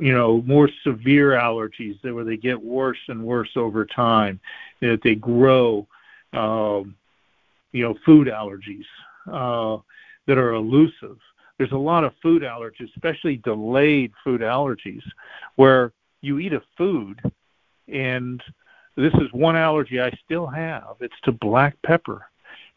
you 0.00 0.12
know, 0.14 0.42
more 0.46 0.68
severe 0.82 1.30
allergies 1.30 2.02
where 2.02 2.24
they 2.24 2.36
get 2.36 2.62
worse 2.62 2.98
and 3.08 3.22
worse 3.22 3.50
over 3.56 3.84
time, 3.84 4.40
that 4.80 5.00
they 5.02 5.14
grow, 5.14 5.86
um, 6.32 6.94
you 7.72 7.82
know, 7.82 7.94
food 8.04 8.28
allergies 8.28 8.84
uh, 9.30 9.80
that 10.26 10.38
are 10.38 10.54
elusive. 10.54 11.18
There's 11.58 11.72
a 11.72 11.76
lot 11.76 12.04
of 12.04 12.12
food 12.22 12.42
allergies, 12.42 12.90
especially 12.94 13.36
delayed 13.38 14.12
food 14.22 14.40
allergies, 14.40 15.02
where 15.56 15.92
you 16.20 16.38
eat 16.38 16.52
a 16.52 16.62
food 16.76 17.20
and 17.88 18.42
this 18.96 19.14
is 19.14 19.32
one 19.32 19.56
allergy 19.56 20.00
I 20.00 20.10
still 20.24 20.46
have. 20.46 20.96
It's 21.00 21.18
to 21.24 21.32
black 21.32 21.76
pepper. 21.82 22.26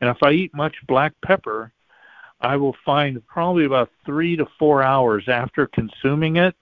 And 0.02 0.10
if 0.10 0.18
I 0.24 0.32
eat 0.32 0.54
much 0.54 0.76
black 0.88 1.14
pepper, 1.24 1.72
I 2.42 2.56
will 2.56 2.76
find 2.86 3.26
probably 3.28 3.66
about 3.66 3.90
three 4.06 4.36
to 4.36 4.46
four 4.60 4.84
hours 4.84 5.28
after 5.28 5.68
consuming 5.68 6.38
it, 6.38 6.56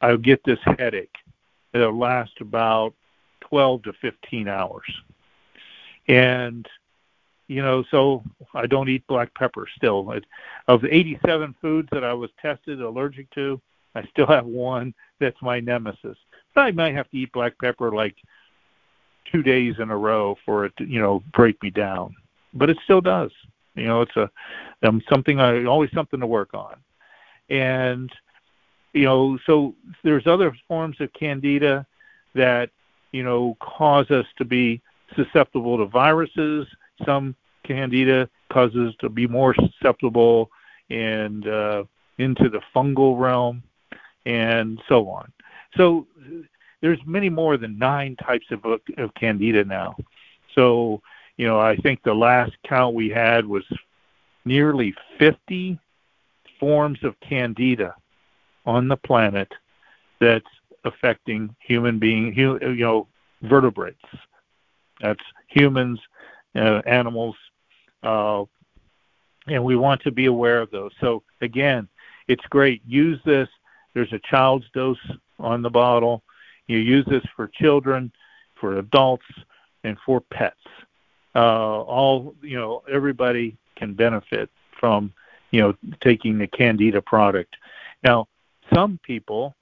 I'll 0.00 0.16
get 0.16 0.42
this 0.44 0.58
headache. 0.78 1.14
It'll 1.72 1.96
last 1.96 2.40
about 2.40 2.94
12 3.42 3.84
to 3.84 3.92
15 3.94 4.48
hours. 4.48 4.84
And, 6.08 6.68
you 7.48 7.62
know, 7.62 7.84
so 7.90 8.22
I 8.54 8.66
don't 8.66 8.88
eat 8.88 9.06
black 9.06 9.32
pepper 9.34 9.66
still. 9.76 10.12
Of 10.68 10.82
the 10.82 10.94
87 10.94 11.54
foods 11.60 11.88
that 11.92 12.04
I 12.04 12.12
was 12.12 12.30
tested 12.40 12.80
allergic 12.80 13.30
to, 13.30 13.60
I 13.94 14.04
still 14.06 14.26
have 14.26 14.46
one 14.46 14.92
that's 15.20 15.40
my 15.40 15.60
nemesis. 15.60 16.18
But 16.54 16.62
I 16.62 16.72
might 16.72 16.94
have 16.94 17.08
to 17.10 17.16
eat 17.16 17.32
black 17.32 17.58
pepper 17.58 17.92
like 17.92 18.16
two 19.30 19.42
days 19.42 19.74
in 19.78 19.90
a 19.90 19.96
row 19.96 20.36
for 20.44 20.64
it 20.64 20.76
to, 20.78 20.84
you 20.84 21.00
know, 21.00 21.22
break 21.32 21.62
me 21.62 21.70
down. 21.70 22.14
But 22.52 22.70
it 22.70 22.78
still 22.84 23.00
does. 23.00 23.30
You 23.74 23.86
know, 23.86 24.02
it's 24.02 24.16
a 24.16 24.30
um, 24.86 25.02
something 25.08 25.40
I 25.40 25.64
always 25.64 25.90
something 25.92 26.20
to 26.20 26.26
work 26.26 26.54
on, 26.54 26.76
and 27.50 28.10
you 28.92 29.04
know, 29.04 29.38
so 29.46 29.74
there's 30.04 30.26
other 30.26 30.56
forms 30.68 31.00
of 31.00 31.12
candida 31.12 31.84
that 32.34 32.70
you 33.10 33.24
know 33.24 33.56
cause 33.60 34.10
us 34.10 34.26
to 34.38 34.44
be 34.44 34.80
susceptible 35.16 35.78
to 35.78 35.86
viruses. 35.86 36.66
Some 37.04 37.34
candida 37.64 38.28
causes 38.52 38.94
to 39.00 39.08
be 39.08 39.26
more 39.26 39.54
susceptible 39.54 40.50
and 40.90 41.48
uh, 41.48 41.84
into 42.18 42.48
the 42.48 42.60
fungal 42.74 43.18
realm, 43.18 43.62
and 44.24 44.80
so 44.88 45.08
on. 45.08 45.32
So 45.76 46.06
there's 46.84 47.00
many 47.06 47.30
more 47.30 47.56
than 47.56 47.78
nine 47.78 48.14
types 48.16 48.44
of, 48.50 48.62
of 48.98 49.14
candida 49.14 49.64
now. 49.64 49.96
So 50.54 51.00
you 51.38 51.46
know, 51.46 51.58
I 51.58 51.76
think 51.76 52.02
the 52.02 52.14
last 52.14 52.52
count 52.66 52.94
we 52.94 53.08
had 53.08 53.46
was 53.46 53.64
nearly 54.44 54.94
50 55.18 55.78
forms 56.60 57.02
of 57.02 57.18
candida 57.20 57.94
on 58.66 58.88
the 58.88 58.96
planet 58.96 59.50
that's 60.20 60.44
affecting 60.84 61.54
human 61.58 61.98
being, 61.98 62.34
you 62.34 62.58
know, 62.60 63.08
vertebrates. 63.42 64.04
That's 65.00 65.24
humans, 65.48 65.98
uh, 66.54 66.82
animals, 66.86 67.36
uh, 68.02 68.44
and 69.46 69.64
we 69.64 69.76
want 69.76 70.02
to 70.02 70.10
be 70.10 70.26
aware 70.26 70.60
of 70.60 70.70
those. 70.70 70.92
So 71.00 71.22
again, 71.40 71.88
it's 72.28 72.44
great. 72.50 72.82
Use 72.86 73.18
this. 73.24 73.48
There's 73.94 74.12
a 74.12 74.20
child's 74.20 74.66
dose 74.74 74.98
on 75.38 75.62
the 75.62 75.70
bottle. 75.70 76.22
You 76.66 76.78
use 76.78 77.04
this 77.06 77.24
for 77.36 77.48
children, 77.48 78.12
for 78.54 78.78
adults, 78.78 79.26
and 79.82 79.96
for 80.04 80.20
pets. 80.20 80.56
Uh, 81.34 81.82
all 81.82 82.34
you 82.42 82.56
know 82.56 82.82
everybody 82.90 83.56
can 83.76 83.94
benefit 83.94 84.50
from 84.78 85.12
you 85.50 85.60
know 85.60 85.74
taking 86.00 86.38
the 86.38 86.46
candida 86.46 87.02
product. 87.02 87.56
Now 88.02 88.28
some 88.72 88.98
people 89.02 89.54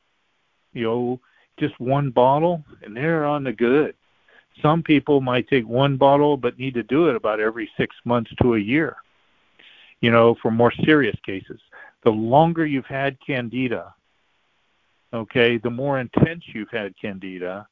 you 0.73 0.85
know 0.85 1.21
just 1.59 1.79
one 1.81 2.11
bottle 2.11 2.65
and 2.83 2.97
they're 2.97 3.25
on 3.25 3.45
the 3.45 3.53
good. 3.53 3.95
Some 4.61 4.83
people 4.83 5.23
might 5.23 5.49
take 5.49 5.67
one 5.67 5.97
bottle 5.97 6.37
but 6.37 6.59
need 6.59 6.75
to 6.75 6.83
do 6.83 7.09
it 7.09 7.17
about 7.17 7.41
every 7.41 7.71
six 7.77 7.97
months 8.05 8.31
to 8.43 8.55
a 8.55 8.59
year 8.59 8.97
you 10.03 10.11
know 10.11 10.37
for 10.43 10.51
more 10.51 10.73
serious 10.85 11.17
cases. 11.25 11.61
The 12.05 12.11
longer 12.11 12.67
you've 12.67 12.85
had 12.85 13.17
candida 13.25 13.95
okay 15.13 15.59
the 15.59 15.71
more 15.71 16.01
intense 16.01 16.43
you've 16.47 16.71
had 16.71 16.95
candida 16.99 17.67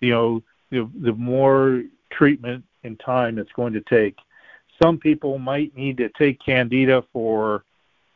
you 0.00 0.10
know 0.10 0.42
the, 0.70 0.88
the 1.00 1.12
more 1.12 1.82
treatment 2.10 2.64
and 2.84 2.98
time 3.00 3.38
it's 3.38 3.52
going 3.52 3.72
to 3.74 3.80
take. 3.82 4.16
Some 4.82 4.98
people 4.98 5.38
might 5.38 5.76
need 5.76 5.96
to 5.98 6.08
take 6.10 6.40
Candida 6.44 7.04
for 7.12 7.64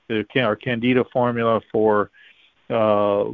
the 0.08 0.24
our 0.36 0.56
Candida 0.56 1.04
formula 1.12 1.60
for, 1.70 2.10
uh, 2.68 3.24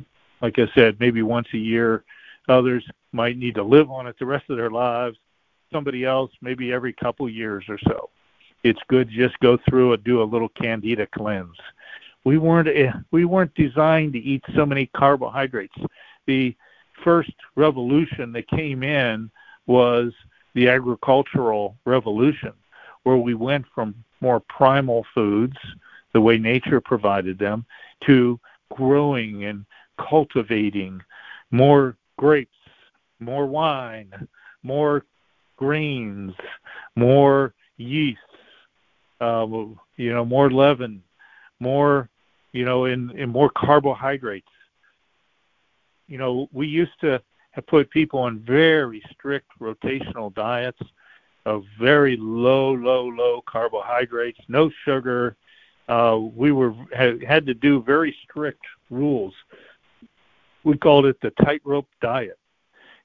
like 0.42 0.58
I 0.58 0.68
said, 0.74 1.00
maybe 1.00 1.22
once 1.22 1.48
a 1.54 1.58
year. 1.58 2.04
Others 2.48 2.84
might 3.12 3.36
need 3.36 3.54
to 3.56 3.62
live 3.62 3.90
on 3.90 4.06
it 4.06 4.16
the 4.18 4.26
rest 4.26 4.44
of 4.50 4.56
their 4.56 4.70
lives. 4.70 5.16
Somebody 5.72 6.04
else, 6.04 6.30
maybe 6.40 6.72
every 6.72 6.92
couple 6.92 7.28
years 7.28 7.64
or 7.68 7.78
so. 7.78 8.10
It's 8.62 8.80
good 8.88 9.10
to 9.10 9.16
just 9.16 9.38
go 9.40 9.58
through 9.68 9.94
and 9.94 10.04
do 10.04 10.22
a 10.22 10.24
little 10.24 10.48
Candida 10.50 11.06
cleanse. 11.06 11.56
We 12.26 12.38
weren't 12.38 12.66
eh, 12.66 12.90
we 13.12 13.24
weren't 13.24 13.54
designed 13.54 14.14
to 14.14 14.18
eat 14.18 14.42
so 14.56 14.66
many 14.66 14.86
carbohydrates. 14.96 15.76
The 16.26 16.56
first 17.04 17.30
revolution 17.54 18.32
that 18.32 18.48
came 18.48 18.82
in 18.82 19.30
was 19.68 20.12
the 20.54 20.68
agricultural 20.68 21.76
revolution, 21.84 22.52
where 23.04 23.16
we 23.16 23.34
went 23.34 23.64
from 23.72 23.94
more 24.20 24.40
primal 24.40 25.06
foods, 25.14 25.56
the 26.14 26.20
way 26.20 26.36
nature 26.36 26.80
provided 26.80 27.38
them, 27.38 27.64
to 28.06 28.40
growing 28.74 29.44
and 29.44 29.64
cultivating 29.96 31.00
more 31.52 31.96
grapes, 32.18 32.58
more 33.20 33.46
wine, 33.46 34.10
more 34.64 35.04
grains, 35.56 36.34
more 36.96 37.54
yeasts, 37.76 38.20
uh, 39.20 39.46
you 39.96 40.12
know, 40.12 40.24
more 40.24 40.50
leaven, 40.50 41.04
more, 41.60 42.08
you 42.56 42.64
know, 42.64 42.86
in, 42.86 43.10
in 43.10 43.28
more 43.28 43.50
carbohydrates. 43.50 44.48
You 46.08 46.16
know, 46.16 46.48
we 46.52 46.66
used 46.66 46.98
to 47.02 47.20
have 47.50 47.66
put 47.66 47.90
people 47.90 48.20
on 48.20 48.38
very 48.38 49.02
strict 49.12 49.46
rotational 49.60 50.34
diets 50.34 50.80
of 51.44 51.64
very 51.78 52.16
low, 52.18 52.72
low, 52.72 53.08
low 53.08 53.42
carbohydrates, 53.46 54.40
no 54.48 54.70
sugar. 54.86 55.36
Uh, 55.86 56.18
we 56.34 56.50
were 56.50 56.74
had, 56.96 57.22
had 57.22 57.44
to 57.46 57.52
do 57.52 57.82
very 57.82 58.16
strict 58.24 58.64
rules. 58.90 59.34
We 60.64 60.78
called 60.78 61.04
it 61.04 61.20
the 61.20 61.30
tightrope 61.44 61.88
diet. 62.00 62.38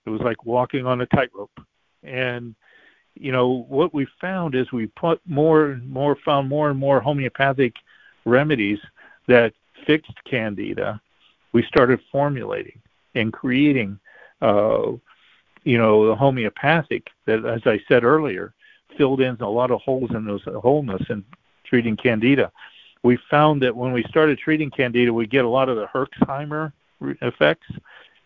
It 0.05 0.09
was 0.09 0.21
like 0.21 0.45
walking 0.45 0.85
on 0.87 1.01
a 1.01 1.05
tightrope, 1.07 1.51
and 2.03 2.55
you 3.15 3.31
know 3.31 3.65
what 3.67 3.93
we 3.93 4.07
found 4.19 4.55
is 4.55 4.71
we 4.71 4.87
put 4.87 5.21
more 5.27 5.71
and 5.71 5.87
more 5.87 6.17
found 6.25 6.49
more 6.49 6.71
and 6.71 6.79
more 6.79 7.01
homeopathic 7.01 7.75
remedies 8.25 8.79
that 9.27 9.53
fixed 9.85 10.23
candida 10.25 11.01
we 11.53 11.63
started 11.63 11.99
formulating 12.11 12.79
and 13.15 13.33
creating 13.33 13.99
uh, 14.41 14.91
you 15.63 15.77
know 15.77 16.07
the 16.07 16.15
homeopathic 16.15 17.07
that 17.25 17.45
as 17.45 17.61
i 17.65 17.79
said 17.87 18.03
earlier 18.03 18.53
filled 18.97 19.21
in 19.21 19.35
a 19.39 19.49
lot 19.49 19.71
of 19.71 19.81
holes 19.81 20.11
in 20.11 20.25
those 20.25 20.43
wholeness 20.61 21.01
in 21.09 21.23
treating 21.63 21.95
candida 21.95 22.51
we 23.03 23.17
found 23.29 23.61
that 23.61 23.75
when 23.75 23.91
we 23.91 24.03
started 24.03 24.37
treating 24.37 24.69
candida 24.69 25.13
we 25.13 25.25
get 25.25 25.45
a 25.45 25.49
lot 25.49 25.69
of 25.69 25.77
the 25.77 25.87
herxheimer 25.87 26.71
effects 27.21 27.67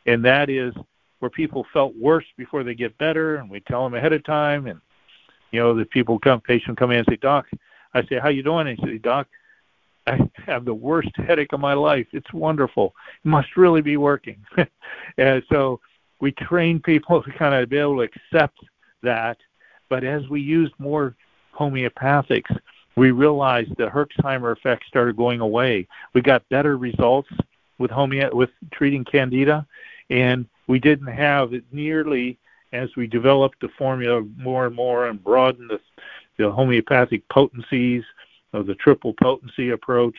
and 0.05 0.23
that 0.23 0.49
is 0.49 0.73
where 1.19 1.29
people 1.29 1.65
felt 1.73 1.95
worse 1.95 2.25
before 2.37 2.63
they 2.63 2.75
get 2.75 2.97
better, 2.97 3.37
and 3.37 3.49
we 3.49 3.59
tell 3.61 3.83
them 3.83 3.93
ahead 3.93 4.13
of 4.13 4.23
time. 4.23 4.67
And 4.67 4.79
you 5.51 5.59
know, 5.59 5.73
the 5.73 5.85
people 5.85 6.19
come, 6.19 6.41
patient 6.41 6.77
come 6.77 6.91
in 6.91 6.99
and 6.99 7.07
say, 7.09 7.15
"Doc," 7.15 7.47
I 7.93 8.03
say, 8.05 8.19
"How 8.19 8.29
you 8.29 8.43
doing?" 8.43 8.67
And 8.67 8.77
he 8.77 8.85
say, 8.85 8.97
"Doc, 8.97 9.27
I 10.07 10.29
have 10.45 10.65
the 10.65 10.73
worst 10.73 11.11
headache 11.15 11.53
of 11.53 11.59
my 11.59 11.73
life. 11.73 12.07
It's 12.11 12.31
wonderful. 12.33 12.93
It 13.23 13.27
must 13.27 13.57
really 13.57 13.81
be 13.81 13.97
working." 13.97 14.37
and 15.17 15.43
so 15.51 15.79
we 16.19 16.31
train 16.31 16.79
people 16.79 17.21
to 17.23 17.31
kind 17.31 17.55
of 17.55 17.69
be 17.69 17.77
able 17.77 17.97
to 17.97 18.01
accept 18.01 18.59
that. 19.03 19.37
But 19.89 20.03
as 20.03 20.27
we 20.29 20.41
used 20.41 20.73
more 20.79 21.15
homeopathics, 21.57 22.55
we 22.95 23.11
realized 23.11 23.71
the 23.77 23.87
Herxheimer 23.87 24.51
effect 24.53 24.85
started 24.87 25.17
going 25.17 25.41
away. 25.41 25.87
We 26.13 26.21
got 26.21 26.47
better 26.49 26.77
results 26.77 27.29
with 27.77 27.91
homeo 27.91 28.33
with 28.33 28.49
treating 28.71 29.03
candida, 29.03 29.67
and 30.09 30.45
we 30.67 30.79
didn't 30.79 31.07
have 31.07 31.53
it 31.53 31.65
nearly 31.71 32.39
as 32.73 32.89
we 32.95 33.07
developed 33.07 33.59
the 33.61 33.69
formula 33.77 34.23
more 34.37 34.65
and 34.65 34.75
more 34.75 35.07
and 35.07 35.23
broadened 35.23 35.69
the, 35.69 35.79
the 36.37 36.51
homeopathic 36.51 37.27
potencies 37.29 38.03
of 38.55 38.65
the 38.65 38.75
triple 38.75 39.13
potency 39.21 39.69
approach, 39.69 40.15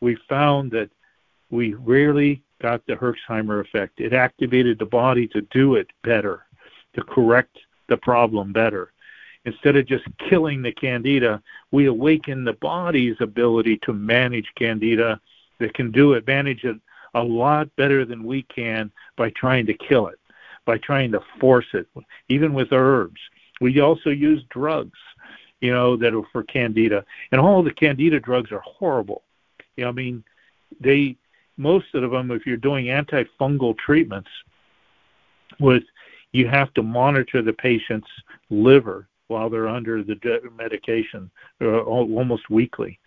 we 0.00 0.16
found 0.28 0.70
that 0.72 0.90
we 1.50 1.74
rarely 1.74 2.42
got 2.60 2.84
the 2.86 2.94
Herxheimer 2.94 3.60
effect. 3.60 4.00
It 4.00 4.12
activated 4.12 4.78
the 4.78 4.86
body 4.86 5.26
to 5.28 5.42
do 5.42 5.76
it 5.76 5.88
better, 6.02 6.44
to 6.94 7.02
correct 7.02 7.58
the 7.88 7.96
problem 7.96 8.52
better. 8.52 8.92
Instead 9.44 9.76
of 9.76 9.86
just 9.86 10.04
killing 10.28 10.60
the 10.60 10.72
candida, 10.72 11.42
we 11.70 11.86
awaken 11.86 12.44
the 12.44 12.52
body's 12.54 13.16
ability 13.20 13.78
to 13.84 13.92
manage 13.92 14.52
candida 14.56 15.20
that 15.58 15.74
can 15.74 15.90
do 15.90 16.12
it, 16.12 16.26
manage 16.26 16.64
it 16.64 16.76
a 17.14 17.22
lot 17.22 17.74
better 17.76 18.04
than 18.04 18.24
we 18.24 18.42
can 18.42 18.90
by 19.16 19.30
trying 19.30 19.64
to 19.66 19.74
kill 19.74 20.08
it, 20.08 20.18
by 20.66 20.76
trying 20.78 21.12
to 21.12 21.22
force 21.40 21.66
it, 21.72 21.86
even 22.28 22.52
with 22.52 22.72
herbs. 22.72 23.20
We 23.60 23.80
also 23.80 24.10
use 24.10 24.42
drugs, 24.50 24.98
you 25.60 25.72
know, 25.72 25.96
that 25.96 26.14
are 26.14 26.22
for 26.32 26.42
candida. 26.44 27.04
And 27.32 27.40
all 27.40 27.62
the 27.62 27.72
candida 27.72 28.20
drugs 28.20 28.52
are 28.52 28.60
horrible. 28.60 29.22
You 29.76 29.84
know, 29.84 29.90
I 29.90 29.92
mean, 29.92 30.24
they 30.80 31.16
most 31.56 31.86
of 31.94 32.10
them 32.10 32.30
if 32.30 32.46
you're 32.46 32.56
doing 32.56 32.86
antifungal 32.86 33.76
treatments 33.76 34.30
with 35.58 35.82
you 36.32 36.46
have 36.46 36.72
to 36.74 36.82
monitor 36.82 37.42
the 37.42 37.52
patient's 37.52 38.08
liver 38.50 39.08
while 39.28 39.50
they're 39.50 39.68
under 39.68 40.02
the 40.02 40.18
medication 40.56 41.30
uh, 41.60 41.80
almost 41.80 42.48
weekly. 42.50 42.98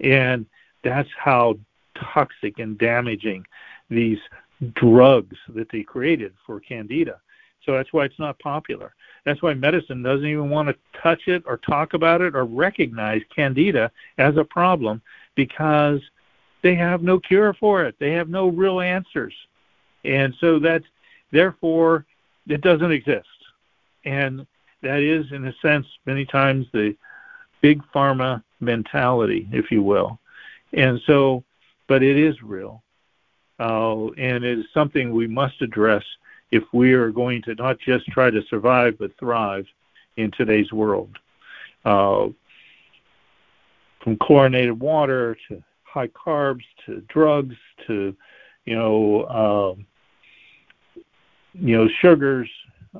And 0.00 0.46
that's 0.82 1.08
how 1.16 1.58
toxic 1.94 2.58
and 2.58 2.78
damaging 2.78 3.44
these 3.88 4.18
drugs 4.74 5.36
that 5.54 5.70
they 5.70 5.82
created 5.82 6.34
for 6.46 6.60
candida. 6.60 7.20
So 7.70 7.76
that's 7.76 7.92
why 7.92 8.04
it's 8.04 8.18
not 8.18 8.36
popular. 8.40 8.96
That's 9.24 9.42
why 9.42 9.54
medicine 9.54 10.02
doesn't 10.02 10.26
even 10.26 10.50
want 10.50 10.68
to 10.68 11.00
touch 11.00 11.28
it 11.28 11.44
or 11.46 11.56
talk 11.58 11.94
about 11.94 12.20
it 12.20 12.34
or 12.34 12.44
recognize 12.44 13.22
candida 13.32 13.92
as 14.18 14.36
a 14.36 14.42
problem 14.42 15.00
because 15.36 16.00
they 16.62 16.74
have 16.74 17.04
no 17.04 17.20
cure 17.20 17.54
for 17.54 17.84
it. 17.84 17.94
They 18.00 18.10
have 18.14 18.28
no 18.28 18.48
real 18.48 18.80
answers. 18.80 19.32
And 20.04 20.34
so 20.40 20.58
that's 20.58 20.84
therefore 21.30 22.06
it 22.48 22.60
doesn't 22.60 22.90
exist. 22.90 23.28
And 24.04 24.48
that 24.82 24.98
is 24.98 25.30
in 25.30 25.46
a 25.46 25.54
sense 25.62 25.86
many 26.06 26.24
times 26.24 26.66
the 26.72 26.96
big 27.60 27.82
pharma 27.94 28.42
mentality, 28.58 29.48
if 29.52 29.70
you 29.70 29.84
will. 29.84 30.18
And 30.72 31.00
so 31.06 31.44
but 31.86 32.02
it 32.02 32.16
is 32.16 32.42
real. 32.42 32.82
Uh, 33.60 34.06
and 34.18 34.42
it 34.42 34.58
is 34.58 34.64
something 34.74 35.12
we 35.12 35.28
must 35.28 35.62
address 35.62 36.02
if 36.50 36.64
we 36.72 36.92
are 36.92 37.10
going 37.10 37.42
to 37.42 37.54
not 37.54 37.78
just 37.78 38.06
try 38.06 38.30
to 38.30 38.42
survive 38.48 38.98
but 38.98 39.16
thrive 39.18 39.66
in 40.16 40.30
today's 40.32 40.72
world. 40.72 41.16
Uh, 41.84 42.28
from 44.02 44.16
chlorinated 44.16 44.78
water 44.78 45.36
to 45.48 45.62
high 45.84 46.08
carbs 46.08 46.64
to 46.86 47.00
drugs 47.08 47.56
to 47.86 48.16
you 48.64 48.74
know 48.74 49.22
uh, 49.22 49.74
you 51.54 51.76
know 51.76 51.88
sugars 52.00 52.48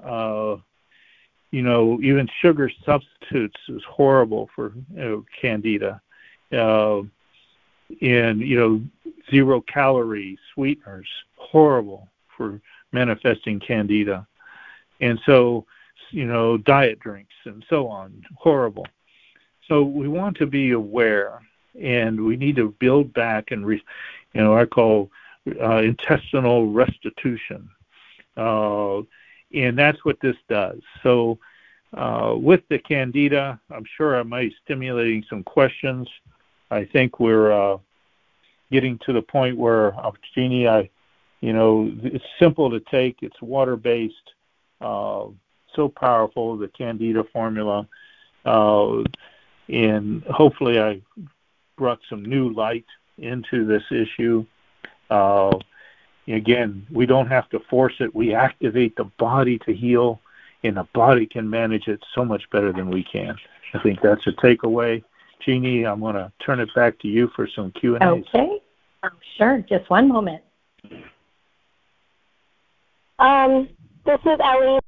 uh, 0.05 0.57
you 1.51 1.63
know 1.63 1.99
even 2.03 2.29
sugar 2.41 2.71
substitutes 2.85 3.59
is 3.69 3.83
horrible 3.89 4.49
for 4.55 4.73
you 4.95 5.01
know, 5.01 5.25
candida 5.41 6.01
uh, 6.53 7.01
and 8.03 8.41
you 8.41 8.59
know 8.59 8.81
zero 9.31 9.61
calorie 9.63 10.39
sweeteners 10.55 11.09
horrible 11.37 12.09
for 12.37 12.61
manifesting 12.93 13.61
candida. 13.61 14.27
And 15.01 15.19
so 15.25 15.67
you 16.11 16.27
know 16.27 16.57
diet 16.57 17.01
drinks 17.01 17.35
and 17.45 17.65
so 17.69 17.89
on. 17.89 18.23
Horrible. 18.37 18.87
So 19.69 19.83
we 19.83 20.09
want 20.09 20.37
to 20.39 20.47
be 20.47 20.73
aware 20.73 21.41
and 21.81 22.25
we 22.25 22.37
need 22.37 22.57
to 22.57 22.75
build 22.81 23.13
back 23.15 23.53
and 23.53 23.65
re, 23.65 23.83
you 24.35 24.41
know 24.43 24.57
i 24.57 24.65
call 24.65 25.11
uh, 25.63 25.77
intestinal 25.77 26.71
restitution. 26.73 27.69
Uh, 28.37 28.99
and 29.53 29.77
that's 29.77 30.05
what 30.05 30.21
this 30.21 30.37
does. 30.49 30.81
So 31.03 31.39
uh, 31.97 32.35
with 32.37 32.63
the 32.69 32.79
candida 32.79 33.61
i'm 33.71 33.85
sure 33.97 34.19
i 34.19 34.23
might 34.23 34.51
be 34.51 34.57
stimulating 34.65 35.25
some 35.29 35.43
questions. 35.43 36.09
I 36.71 36.85
think 36.85 37.19
we're 37.19 37.53
uh, 37.53 37.79
getting 38.71 38.99
to 38.99 39.13
the 39.13 39.23
point 39.23 39.57
where 39.57 39.93
Jeannie, 40.35 40.69
I, 40.69 40.89
you 41.41 41.53
know, 41.53 41.91
it's 42.03 42.25
simple 42.39 42.71
to 42.71 42.81
take. 42.81 43.19
It's 43.23 43.41
water 43.41 43.77
based, 43.77 44.15
uh, 44.81 45.27
so 45.75 45.89
powerful. 45.89 46.57
The 46.57 46.69
Candida 46.69 47.25
formula, 47.33 47.89
uh, 48.45 49.03
and 49.69 50.23
hopefully 50.25 50.81
I 50.81 51.01
brought 51.77 52.01
some 52.09 52.25
new 52.25 52.53
light 52.53 52.85
into 53.19 53.67
this 53.67 53.83
issue. 53.91 54.45
Uh, 55.09 55.57
again, 56.29 56.87
we 56.91 57.07
don't 57.07 57.29
have 57.29 57.49
to 57.51 57.61
force 57.71 57.95
it. 58.01 58.15
We 58.15 58.35
activate 58.35 58.97
the 58.97 59.05
body 59.19 59.59
to 59.61 59.73
heal, 59.73 60.21
and 60.63 60.77
the 60.77 60.87
body 60.95 61.27
can 61.27 61.49
manage 61.49 61.89
it 61.89 62.03
so 62.15 62.25
much 62.25 62.43
better 62.51 62.73
than 62.73 62.91
we 62.91 63.03
can. 63.03 63.37
I 63.73 63.83
think 63.83 64.01
that's 64.03 64.27
a 64.27 64.33
takeaway. 64.33 65.03
Jeannie, 65.41 65.87
I'm 65.87 66.01
going 66.01 66.17
to 66.17 66.31
turn 66.45 66.61
it 66.61 66.69
back 66.75 66.99
to 67.01 67.09
you 67.09 67.31
for 67.35 67.49
some 67.49 67.73
Q&A. 67.73 68.05
Okay. 68.05 68.61
Sure. 69.39 69.65
Just 69.67 69.89
one 69.89 70.09
moment. 70.09 70.43
Um, 73.21 73.69
this 74.07 74.21
is 74.25 74.41
Ellie 74.43 74.81